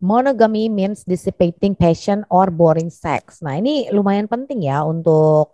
monogamy 0.02 0.65
means 0.67 1.06
dissipating 1.06 1.78
passion 1.78 2.26
or 2.34 2.50
boring 2.50 2.89
sex. 2.89 3.39
Nah, 3.46 3.56
ini 3.62 3.88
lumayan 3.94 4.26
penting 4.26 4.65
ya 4.65 4.82
untuk 4.82 5.54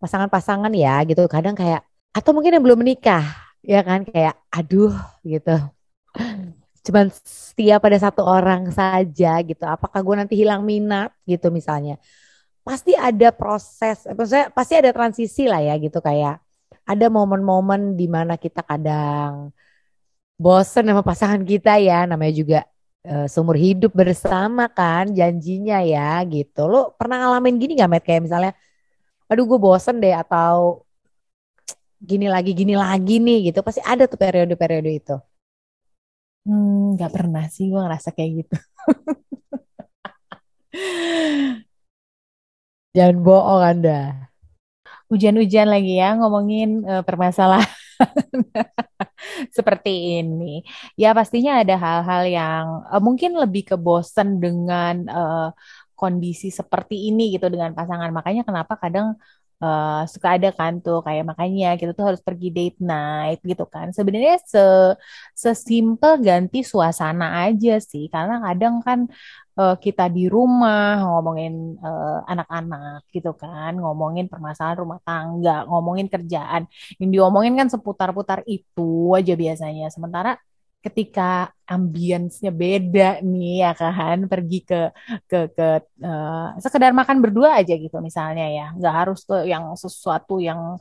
pasangan-pasangan 0.00 0.72
ya 0.72 1.04
gitu. 1.04 1.28
Kadang 1.28 1.52
kayak 1.52 1.84
atau 2.16 2.32
mungkin 2.32 2.56
yang 2.56 2.64
belum 2.64 2.80
menikah 2.80 3.22
ya 3.60 3.84
kan 3.84 4.08
kayak 4.08 4.40
aduh 4.48 4.96
gitu. 5.20 5.60
Cuman 6.84 7.12
setia 7.12 7.80
pada 7.80 7.96
satu 8.00 8.24
orang 8.24 8.72
saja 8.72 9.40
gitu. 9.44 9.64
Apakah 9.64 10.00
gue 10.00 10.16
nanti 10.16 10.34
hilang 10.36 10.64
minat 10.64 11.12
gitu 11.28 11.52
misalnya. 11.52 12.00
Pasti 12.64 12.96
ada 12.96 13.28
proses, 13.28 14.08
maksudnya 14.08 14.48
pasti 14.48 14.80
ada 14.80 14.88
transisi 14.96 15.44
lah 15.44 15.60
ya 15.60 15.76
gitu 15.76 16.00
kayak 16.00 16.40
ada 16.84 17.06
momen-momen 17.08 17.96
di 17.96 18.06
mana 18.06 18.36
kita 18.36 18.60
kadang 18.64 19.50
bosen 20.36 20.84
sama 20.90 21.02
pasangan 21.06 21.42
kita 21.46 21.78
ya 21.80 22.04
namanya 22.10 22.34
juga 22.34 22.60
uh, 23.08 23.26
seumur 23.30 23.56
hidup 23.56 23.92
bersama 23.94 24.66
kan 24.68 25.12
janjinya 25.18 25.80
ya 25.84 26.20
gitu. 26.28 26.60
Lo 26.68 26.92
pernah 26.98 27.16
ngalamin 27.22 27.56
gini 27.60 27.72
gak 27.78 27.90
Matt? 27.90 28.04
Kayak 28.06 28.22
misalnya, 28.26 28.52
aduh 29.30 29.44
gue 29.50 29.58
bosen 29.60 29.96
deh 30.02 30.14
atau 30.14 30.84
gini 32.10 32.26
lagi 32.34 32.50
gini 32.52 32.74
lagi 32.76 33.14
nih 33.26 33.38
gitu. 33.52 33.58
Pasti 33.66 33.80
ada 33.84 34.04
tuh 34.10 34.18
periode-periode 34.20 34.90
itu. 35.00 35.16
Hmm, 36.44 36.96
gak 37.00 37.10
pernah 37.16 37.44
sih 37.48 37.64
gue 37.72 37.80
ngerasa 37.80 38.08
kayak 38.16 38.30
gitu. 38.44 38.56
Jangan 42.96 43.16
bohong 43.26 43.62
Anda. 43.70 43.94
Hujan-hujan 45.14 45.70
lagi 45.70 46.02
ya 46.02 46.18
ngomongin 46.18 46.82
uh, 46.82 47.02
permasalahan 47.06 47.70
seperti 49.56 50.20
ini. 50.20 50.66
Ya 50.98 51.14
pastinya 51.14 51.62
ada 51.62 51.74
hal-hal 51.78 52.22
yang 52.26 52.64
uh, 52.90 52.98
mungkin 52.98 53.38
lebih 53.38 53.62
ke 53.70 53.76
bosen 53.78 54.42
dengan 54.42 55.06
uh, 55.06 55.48
kondisi 55.94 56.50
seperti 56.50 57.08
ini 57.08 57.38
gitu 57.38 57.46
dengan 57.46 57.72
pasangan. 57.72 58.10
Makanya 58.10 58.42
kenapa 58.42 58.74
kadang 58.76 59.14
uh, 59.62 60.02
suka 60.12 60.28
ada 60.38 60.48
kan 60.58 60.72
tuh 60.84 60.98
kayak 61.06 61.24
makanya 61.30 61.66
kita 61.80 61.92
tuh 61.98 62.06
harus 62.14 62.22
pergi 62.24 62.48
date 62.56 62.78
night 62.82 63.38
gitu 63.44 63.64
kan. 63.68 63.86
Sebenarnya 63.96 64.40
se 64.42 64.64
sesimpel 65.34 66.12
ganti 66.22 66.58
suasana 66.66 67.44
aja 67.46 67.78
sih. 67.78 68.08
Karena 68.14 68.42
kadang 68.42 68.74
kan 68.86 68.98
uh, 69.58 69.76
kita 69.78 70.10
di 70.10 70.26
rumah 70.30 71.02
ngomongin 71.02 71.78
uh, 71.78 72.24
anak-anak 72.30 73.06
gitu 73.14 73.30
kan, 73.38 73.72
ngomongin 73.82 74.26
permasalahan 74.32 74.78
rumah 74.82 75.00
tangga, 75.06 75.66
ngomongin 75.70 76.06
kerjaan. 76.10 76.66
Yang 77.00 77.10
diomongin 77.14 77.54
kan 77.60 77.68
seputar-putar 77.74 78.42
itu 78.48 79.14
aja 79.18 79.34
biasanya. 79.38 79.86
Sementara 79.94 80.38
ketika 80.84 81.48
ambience-nya 81.64 82.52
beda 82.52 83.24
nih 83.24 83.64
ya 83.64 83.70
kan? 83.72 84.18
Pergi 84.28 84.58
ke 84.68 84.80
ke 85.30 85.38
ke 85.56 85.68
uh, 86.04 86.54
sekedar 86.60 86.92
makan 86.92 87.18
berdua 87.24 87.58
aja 87.60 87.74
gitu 87.74 87.96
misalnya 88.04 88.44
ya. 88.58 88.66
Nggak 88.76 88.94
harus 89.00 89.20
ke 89.28 89.36
yang 89.48 89.64
sesuatu 89.74 90.38
yang 90.38 90.76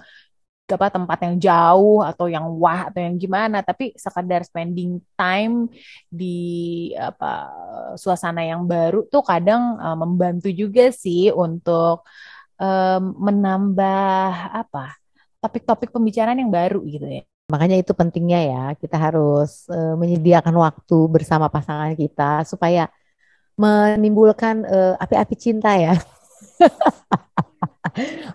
apa 0.74 0.90
tempat 0.90 1.20
yang 1.22 1.36
jauh 1.38 2.02
atau 2.02 2.26
yang 2.26 2.46
wah 2.58 2.90
atau 2.90 3.00
yang 3.06 3.16
gimana. 3.16 3.64
Tapi 3.64 3.96
sekadar 3.96 4.42
spending 4.44 5.00
time 5.16 5.70
di 6.12 6.92
apa 6.98 7.48
suasana 7.96 8.42
yang 8.44 8.68
baru 8.68 9.08
tuh 9.08 9.24
kadang 9.24 9.80
uh, 9.80 9.98
membantu 9.98 10.50
juga 10.52 10.90
sih 10.92 11.32
untuk 11.32 12.04
um, 12.60 13.04
menambah 13.20 14.30
apa 14.52 14.98
topik-topik 15.44 15.92
pembicaraan 15.92 16.40
yang 16.40 16.52
baru 16.52 16.80
gitu 16.88 17.08
ya 17.08 17.24
makanya 17.52 17.76
itu 17.82 17.92
pentingnya 17.92 18.40
ya 18.52 18.64
kita 18.80 18.96
harus 18.96 19.68
uh, 19.70 19.96
menyediakan 20.00 20.56
waktu 20.56 20.98
bersama 21.12 21.48
pasangan 21.52 21.94
kita 21.94 22.48
supaya 22.48 22.88
menimbulkan 23.60 24.66
uh, 24.66 24.94
api-api 24.98 25.36
cinta 25.38 25.78
ya. 25.78 25.94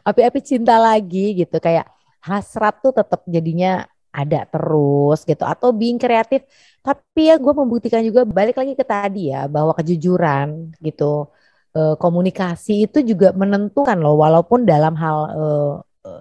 Api-api 0.09 0.41
cinta 0.45 0.79
lagi 0.79 1.35
gitu 1.35 1.59
kayak 1.59 1.87
hasrat 2.23 2.79
tuh 2.85 2.95
tetap 2.95 3.21
jadinya 3.27 3.87
ada 4.15 4.47
terus 4.47 5.27
gitu. 5.27 5.43
Atau 5.43 5.75
being 5.75 5.99
kreatif 5.99 6.47
tapi 6.83 7.29
ya 7.29 7.37
gue 7.37 7.53
membuktikan 7.53 8.01
juga 8.07 8.23
balik 8.25 8.57
lagi 8.57 8.73
ke 8.79 8.85
tadi 8.87 9.35
ya 9.35 9.45
bahwa 9.51 9.75
kejujuran 9.77 10.73
gitu 10.81 11.29
eh, 11.77 11.95
komunikasi 12.01 12.89
itu 12.89 12.99
juga 13.05 13.35
menentukan 13.37 13.99
loh 14.01 14.17
walaupun 14.23 14.65
dalam 14.65 14.95
hal 14.97 15.19
eh, 15.37 15.75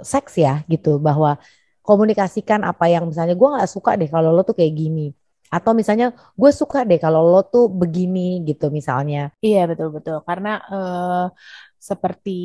seks 0.03 0.35
ya 0.41 0.65
gitu 0.67 0.99
bahwa 0.99 1.39
komunikasikan 1.87 2.67
apa 2.67 2.91
yang 2.91 3.07
misalnya 3.07 3.35
gue 3.39 3.49
nggak 3.55 3.71
suka 3.71 3.95
deh 3.95 4.09
kalau 4.11 4.35
lo 4.35 4.43
tuh 4.43 4.55
kayak 4.59 4.75
gini. 4.75 5.15
Atau 5.47 5.71
misalnya 5.71 6.11
gue 6.35 6.51
suka 6.51 6.83
deh 6.83 6.99
kalau 6.99 7.23
lo 7.23 7.39
tuh 7.47 7.71
begini 7.71 8.43
gitu 8.43 8.67
misalnya. 8.67 9.31
Iya 9.39 9.63
betul 9.71 9.95
betul. 9.95 10.19
Karena 10.27 10.59
uh, 10.67 11.31
seperti 11.79 12.39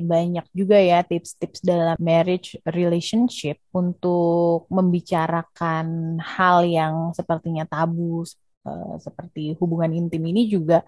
banyak 0.00 0.48
juga 0.56 0.80
ya 0.80 1.04
tips-tips 1.04 1.60
dalam 1.60 2.00
marriage 2.00 2.56
relationship 2.64 3.60
untuk 3.76 4.64
membicarakan 4.72 6.16
hal 6.16 6.64
yang 6.64 7.12
sepertinya 7.12 7.68
tabu 7.68 8.24
uh, 8.64 8.96
seperti 8.96 9.52
hubungan 9.60 9.92
intim 9.92 10.24
ini 10.24 10.48
juga 10.48 10.80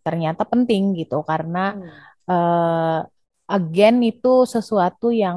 ternyata 0.00 0.48
penting 0.48 0.96
gitu. 0.96 1.20
Karena 1.28 1.76
hmm. 1.76 1.92
uh, 2.32 3.00
again 3.52 4.00
itu 4.00 4.48
sesuatu 4.48 5.12
yang 5.12 5.36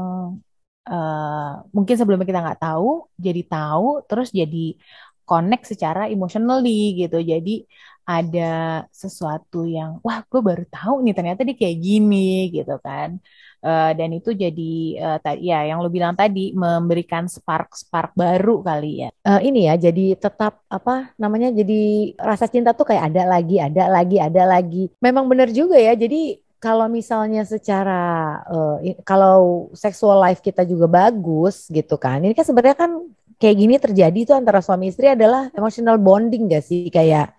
uh, 0.89 1.65
mungkin 1.76 1.95
sebelumnya 1.98 2.28
kita 2.30 2.41
nggak 2.45 2.62
tahu 2.62 3.10
jadi 3.17 3.41
tahu 3.45 4.06
terus 4.10 4.30
jadi 4.30 4.78
connect 5.26 5.65
secara 5.74 6.08
emotionally 6.08 6.93
gitu. 7.02 7.17
Jadi 7.19 7.65
ada 8.06 8.86
sesuatu 8.93 9.65
yang 9.65 9.98
wah 10.06 10.21
gue 10.30 10.38
baru 10.38 10.62
tahu 10.69 11.02
nih 11.02 11.13
ternyata 11.17 11.41
dia 11.41 11.58
kayak 11.58 11.78
gini 11.82 12.54
gitu 12.54 12.78
kan. 12.78 13.17
Uh, 13.65 13.98
dan 13.98 14.13
itu 14.13 14.30
jadi 14.30 14.74
uh, 15.02 15.17
ya 15.41 15.65
yang 15.65 15.82
lo 15.82 15.89
bilang 15.89 16.13
tadi 16.13 16.54
memberikan 16.54 17.26
spark 17.26 17.74
spark 17.74 18.13
baru 18.13 18.62
kali 18.62 19.02
ya. 19.02 19.10
Uh, 19.26 19.41
ini 19.41 19.65
ya 19.65 19.74
jadi 19.89 20.13
tetap 20.21 20.62
apa 20.69 21.10
namanya 21.17 21.50
jadi 21.50 22.13
rasa 22.21 22.45
cinta 22.45 22.78
tuh 22.78 22.86
kayak 22.93 23.10
ada 23.10 23.26
lagi 23.26 23.58
ada 23.58 23.89
lagi 23.89 24.21
ada 24.21 24.43
lagi. 24.45 24.93
Memang 25.02 25.26
benar 25.26 25.50
juga 25.50 25.82
ya. 25.82 25.98
Jadi 25.98 26.44
kalau 26.58 26.88
misalnya 26.89 27.46
secara 27.46 28.41
uh, 28.50 28.78
kalau 29.06 29.70
sexual 29.78 30.18
life 30.18 30.41
kita 30.41 30.65
juga 30.65 30.89
bagus 30.89 31.70
gitu 31.70 31.96
kan. 32.00 32.24
Ini 32.24 32.34
kan 32.34 32.46
sebenarnya 32.48 32.78
kan 32.78 32.91
kayak 33.39 33.56
gini 33.60 33.76
terjadi 33.78 34.20
itu 34.26 34.34
antara 34.34 34.63
suami 34.63 34.89
istri 34.89 35.12
adalah 35.12 35.52
emotional 35.54 36.00
bonding 36.00 36.48
gak 36.48 36.63
sih 36.63 36.88
kayak 36.88 37.36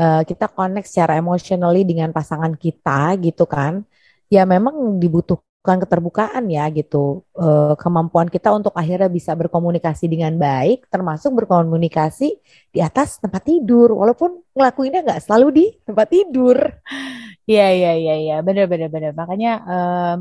uh, 0.00 0.22
kita 0.24 0.48
connect 0.50 0.88
secara 0.88 1.20
emotionally 1.20 1.84
dengan 1.84 2.10
pasangan 2.10 2.56
kita 2.56 3.14
gitu 3.20 3.44
kan 3.44 3.84
ya 4.32 4.48
memang 4.48 4.96
dibutuhkan 4.98 5.53
keterbukaan 5.64 6.44
ya 6.52 6.68
gitu. 6.68 7.24
Uh, 7.32 7.72
kemampuan 7.80 8.28
kita 8.28 8.52
untuk 8.52 8.76
akhirnya 8.76 9.08
bisa 9.08 9.32
berkomunikasi 9.32 10.04
dengan 10.12 10.36
baik 10.36 10.84
termasuk 10.92 11.32
berkomunikasi 11.32 12.28
di 12.74 12.80
atas 12.84 13.16
tempat 13.16 13.42
tidur. 13.48 13.96
Walaupun 13.96 14.44
ngelakuinnya 14.52 15.00
nggak 15.06 15.22
selalu 15.24 15.46
di 15.58 15.66
tempat 15.88 16.06
tidur. 16.12 16.58
Iya 17.44 17.66
iya 17.76 17.90
iya 18.00 18.14
iya. 18.24 18.34
Benar 18.46 18.64
benar 18.72 18.88
benar. 18.92 19.12
Makanya 19.16 19.50
um, 19.68 20.20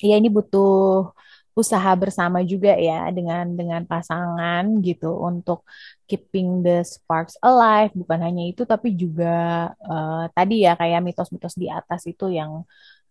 ya 0.00 0.14
ini 0.20 0.28
butuh 0.32 1.12
usaha 1.60 1.92
bersama 2.02 2.40
juga 2.46 2.72
ya 2.78 3.10
dengan 3.12 3.44
dengan 3.58 3.82
pasangan 3.84 4.64
gitu 4.80 5.12
untuk 5.28 5.68
keeping 6.08 6.64
the 6.64 6.80
sparks 6.84 7.36
alive. 7.44 7.92
Bukan 7.92 8.20
hanya 8.24 8.42
itu 8.48 8.62
tapi 8.64 8.96
juga 8.96 9.28
uh, 9.84 10.24
tadi 10.32 10.64
ya 10.64 10.72
kayak 10.80 11.00
mitos-mitos 11.04 11.54
di 11.60 11.68
atas 11.68 12.08
itu 12.08 12.32
yang 12.32 12.64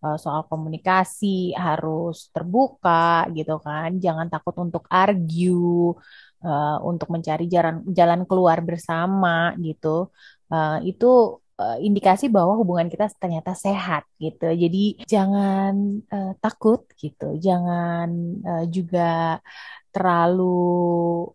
uh, 0.04 0.18
soal 0.20 0.48
komunikasi 0.52 1.52
harus 1.56 2.32
terbuka 2.36 3.28
gitu 3.38 3.60
kan. 3.60 4.00
Jangan 4.00 4.28
takut 4.34 4.56
untuk 4.60 4.84
argue 4.92 5.96
uh, 6.44 6.78
untuk 6.84 7.08
mencari 7.14 7.46
jalan 7.52 7.84
jalan 7.92 8.22
keluar 8.30 8.60
bersama 8.64 9.54
gitu. 9.60 10.12
Uh, 10.50 10.82
itu 10.84 11.40
indikasi 11.60 12.32
bahwa 12.32 12.56
hubungan 12.56 12.88
kita 12.88 13.12
ternyata 13.20 13.52
sehat 13.52 14.08
gitu. 14.16 14.48
Jadi 14.48 15.04
jangan 15.04 16.00
uh, 16.08 16.32
takut 16.40 16.88
gitu, 16.96 17.36
jangan 17.36 18.08
uh, 18.48 18.64
juga 18.72 19.44
terlalu 19.92 21.28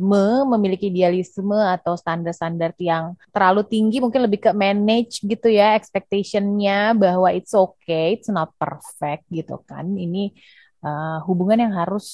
beridealisme, 0.00 0.48
memiliki 0.56 0.88
idealisme 0.88 1.56
atau 1.56 1.94
standar-standar 1.94 2.72
yang 2.80 3.14
terlalu 3.30 3.62
tinggi, 3.68 4.00
mungkin 4.00 4.24
lebih 4.24 4.40
ke 4.48 4.50
manage 4.56 5.20
gitu 5.20 5.48
ya, 5.52 5.76
expectationnya 5.76 6.96
bahwa 6.96 7.28
it's 7.30 7.52
okay, 7.52 8.16
it's 8.16 8.32
not 8.32 8.50
perfect 8.56 9.28
gitu 9.28 9.60
kan. 9.68 9.92
Ini 9.92 10.32
uh, 10.82 11.20
hubungan 11.28 11.60
yang 11.60 11.74
harus 11.76 12.06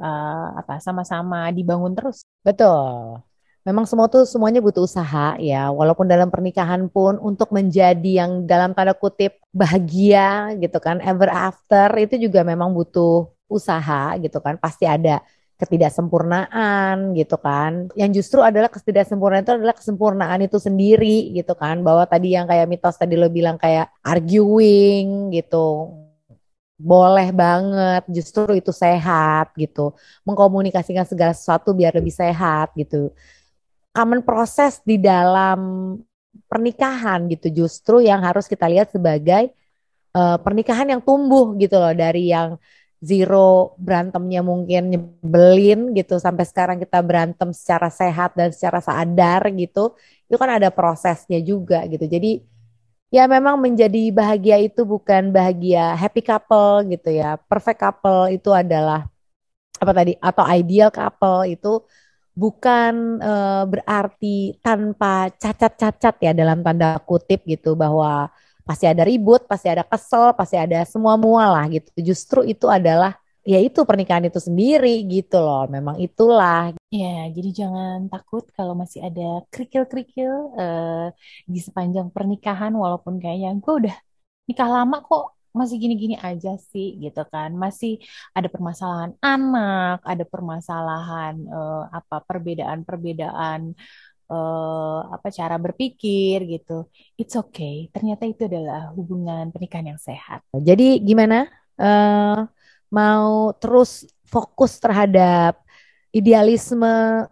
uh, 0.00 0.56
apa 0.56 0.80
sama-sama 0.80 1.52
dibangun 1.52 1.92
terus. 1.92 2.24
Betul 2.40 3.20
memang 3.66 3.82
semua 3.82 4.06
tuh 4.06 4.22
semuanya 4.22 4.62
butuh 4.62 4.86
usaha 4.86 5.34
ya 5.42 5.74
walaupun 5.74 6.06
dalam 6.06 6.30
pernikahan 6.30 6.86
pun 6.86 7.18
untuk 7.18 7.50
menjadi 7.50 8.22
yang 8.22 8.46
dalam 8.46 8.70
tanda 8.78 8.94
kutip 8.94 9.42
bahagia 9.50 10.54
gitu 10.62 10.78
kan 10.78 11.02
ever 11.02 11.26
after 11.26 11.90
itu 11.98 12.30
juga 12.30 12.46
memang 12.46 12.70
butuh 12.70 13.26
usaha 13.50 14.14
gitu 14.22 14.38
kan 14.38 14.54
pasti 14.54 14.86
ada 14.86 15.18
ketidaksempurnaan 15.56 17.16
gitu 17.16 17.36
kan. 17.40 17.88
Yang 17.96 18.22
justru 18.22 18.40
adalah 18.44 18.68
ketidaksempurnaan 18.68 19.44
itu 19.44 19.54
adalah 19.56 19.76
kesempurnaan 19.76 20.40
itu 20.44 20.60
sendiri 20.60 21.32
gitu 21.32 21.56
kan. 21.56 21.80
Bahwa 21.80 22.04
tadi 22.04 22.36
yang 22.36 22.44
kayak 22.44 22.68
mitos 22.68 22.96
tadi 23.00 23.16
lo 23.16 23.28
bilang 23.32 23.56
kayak 23.56 23.88
arguing 24.04 25.32
gitu. 25.32 25.96
Boleh 26.76 27.32
banget 27.32 28.04
justru 28.12 28.52
itu 28.52 28.68
sehat 28.70 29.56
gitu. 29.56 29.96
Mengkomunikasikan 30.28 31.08
segala 31.08 31.32
sesuatu 31.32 31.72
biar 31.72 31.96
lebih 31.96 32.12
sehat 32.12 32.76
gitu. 32.76 33.12
Common 33.96 34.20
proses 34.20 34.84
di 34.84 35.00
dalam 35.00 35.96
pernikahan 36.44 37.24
gitu 37.32 37.64
justru 37.64 38.04
yang 38.04 38.20
harus 38.20 38.44
kita 38.44 38.68
lihat 38.68 38.92
sebagai 38.92 39.56
uh, 40.12 40.36
pernikahan 40.36 40.92
yang 40.92 41.00
tumbuh 41.00 41.56
gitu 41.56 41.80
loh 41.80 41.96
dari 41.96 42.28
yang 42.28 42.60
zero 43.00 43.76
berantemnya 43.76 44.40
mungkin 44.40 44.82
nyebelin 44.92 45.92
gitu 45.92 46.16
sampai 46.16 46.44
sekarang 46.48 46.76
kita 46.80 46.98
berantem 47.04 47.52
secara 47.52 47.92
sehat 47.92 48.32
dan 48.34 48.50
secara 48.50 48.80
sadar 48.80 49.46
gitu 49.52 49.92
itu 50.26 50.36
kan 50.40 50.50
ada 50.58 50.68
prosesnya 50.72 51.38
juga 51.44 51.84
gitu. 51.86 52.04
Jadi 52.08 52.42
ya 53.12 53.28
memang 53.30 53.56
menjadi 53.60 54.10
bahagia 54.10 54.58
itu 54.60 54.82
bukan 54.82 55.30
bahagia 55.30 55.94
happy 55.94 56.22
couple 56.24 56.88
gitu 56.90 57.10
ya. 57.12 57.38
Perfect 57.46 57.78
couple 57.80 58.34
itu 58.34 58.50
adalah 58.50 59.06
apa 59.76 59.92
tadi 59.92 60.12
atau 60.16 60.44
ideal 60.48 60.88
couple 60.88 61.44
itu 61.52 61.84
bukan 62.36 63.20
uh, 63.20 63.64
berarti 63.64 64.60
tanpa 64.60 65.32
cacat-cacat 65.36 66.14
ya 66.20 66.32
dalam 66.36 66.60
tanda 66.60 67.00
kutip 67.00 67.44
gitu 67.48 67.72
bahwa 67.72 68.28
pasti 68.66 68.84
ada 68.90 69.06
ribut, 69.06 69.46
pasti 69.46 69.70
ada 69.70 69.86
kesel, 69.86 70.34
pasti 70.34 70.58
ada 70.58 70.82
semua 70.82 71.14
mualah 71.14 71.64
gitu. 71.70 71.88
Justru 72.02 72.42
itu 72.42 72.66
adalah 72.66 73.14
ya 73.46 73.62
itu 73.62 73.86
pernikahan 73.86 74.26
itu 74.26 74.42
sendiri 74.42 75.06
gitu 75.06 75.38
loh. 75.38 75.70
Memang 75.70 75.96
itulah. 76.02 76.74
Ya, 76.90 77.30
jadi 77.30 77.50
jangan 77.64 78.10
takut 78.10 78.44
kalau 78.58 78.74
masih 78.74 79.06
ada 79.06 79.46
kerikil-kerikil 79.54 80.32
uh, 80.58 81.06
di 81.46 81.60
sepanjang 81.62 82.10
pernikahan 82.10 82.74
walaupun 82.74 83.22
kayaknya 83.22 83.54
gue 83.62 83.74
udah 83.86 83.96
nikah 84.50 84.70
lama 84.70 84.98
kok 85.02 85.36
masih 85.56 85.80
gini-gini 85.80 86.20
aja 86.20 86.60
sih 86.60 87.00
gitu 87.00 87.24
kan 87.32 87.56
masih 87.56 87.96
ada 88.36 88.48
permasalahan 88.52 89.16
anak 89.24 90.04
ada 90.04 90.24
permasalahan 90.28 91.34
uh, 91.48 91.88
apa 91.88 92.20
perbedaan-perbedaan 92.28 93.72
uh, 94.30 95.00
apa 95.10 95.28
cara 95.32 95.56
berpikir 95.56 96.42
gitu. 96.46 96.86
It's 97.18 97.34
okay. 97.34 97.90
Ternyata 97.94 98.26
itu 98.26 98.46
adalah 98.46 98.92
hubungan 98.94 99.50
pernikahan 99.50 99.94
yang 99.94 100.00
sehat. 100.00 100.42
Jadi 100.52 101.02
gimana? 101.02 101.48
Uh, 101.76 102.48
mau 102.88 103.52
terus 103.58 104.08
fokus 104.26 104.78
terhadap 104.80 105.60
idealisme 106.14 107.26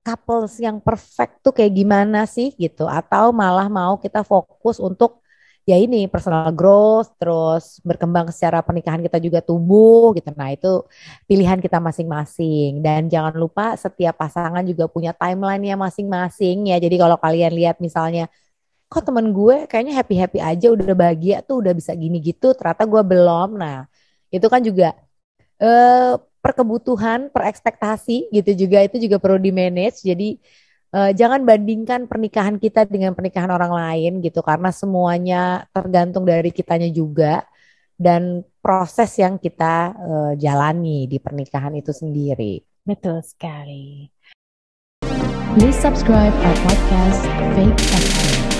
couples 0.00 0.56
yang 0.56 0.80
perfect 0.80 1.44
tuh 1.44 1.52
kayak 1.52 1.72
gimana 1.76 2.24
sih 2.24 2.52
gitu? 2.56 2.88
Atau 2.88 3.32
malah 3.36 3.68
mau 3.68 4.00
kita 4.00 4.24
fokus 4.24 4.80
untuk 4.80 5.19
ya 5.70 5.76
ini 5.78 6.10
personal 6.10 6.50
growth 6.50 7.14
terus 7.20 7.78
berkembang 7.86 8.26
secara 8.34 8.58
pernikahan 8.66 8.98
kita 9.06 9.22
juga 9.22 9.38
tumbuh 9.38 10.10
gitu. 10.18 10.26
Nah 10.34 10.50
itu 10.50 10.82
pilihan 11.30 11.58
kita 11.62 11.78
masing-masing. 11.78 12.82
Dan 12.82 13.06
jangan 13.06 13.34
lupa 13.38 13.78
setiap 13.78 14.18
pasangan 14.18 14.66
juga 14.66 14.90
punya 14.90 15.14
timeline-nya 15.14 15.78
masing-masing 15.78 16.74
ya. 16.74 16.76
Jadi 16.82 16.96
kalau 16.98 17.16
kalian 17.22 17.52
lihat 17.54 17.76
misalnya 17.78 18.26
kok 18.90 19.06
temen 19.06 19.30
gue 19.30 19.70
kayaknya 19.70 19.94
happy 19.98 20.14
happy 20.18 20.38
aja 20.42 20.66
udah 20.74 20.94
bahagia 20.98 21.36
tuh 21.46 21.62
udah 21.62 21.72
bisa 21.78 21.94
gini 21.94 22.18
gitu 22.18 22.50
ternyata 22.58 22.82
gue 22.90 23.02
belum. 23.06 23.48
Nah 23.62 23.86
itu 24.34 24.46
kan 24.50 24.60
juga 24.66 24.98
eh, 25.62 26.14
perkebutuhan 26.40 27.28
per 27.30 27.42
ekspektasi 27.52 28.32
gitu 28.32 28.50
juga 28.66 28.78
itu 28.82 28.96
juga 28.98 29.16
perlu 29.22 29.38
di 29.38 29.52
manage. 29.54 30.02
Jadi 30.02 30.40
uh, 30.94 31.10
jangan 31.14 31.42
bandingkan 31.42 32.06
pernikahan 32.06 32.56
kita 32.56 32.86
dengan 32.86 33.14
pernikahan 33.14 33.50
orang 33.50 33.72
lain 33.72 34.12
gitu 34.22 34.40
karena 34.40 34.70
semuanya 34.70 35.66
tergantung 35.74 36.26
dari 36.26 36.50
kitanya 36.54 36.90
juga 36.90 37.46
dan 38.00 38.46
proses 38.64 39.12
yang 39.20 39.36
kita 39.36 39.92
uh, 39.96 40.32
jalani 40.36 41.04
di 41.10 41.20
pernikahan 41.20 41.76
itu 41.76 41.92
sendiri. 41.92 42.64
Betul 42.86 43.20
sekali. 43.26 44.08
Please 45.58 45.76
subscribe 45.76 46.32
our 46.32 46.56
podcast 46.62 47.26
Fake 47.58 47.74
Excellence. 47.74 48.50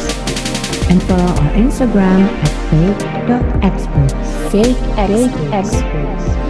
and 0.91 1.01
follow 1.05 1.23
our 1.23 1.53
Instagram 1.55 2.27
at 2.43 2.53
fake.experts. 2.69 4.53
Fake 4.53 4.83
experts. 5.55 6.50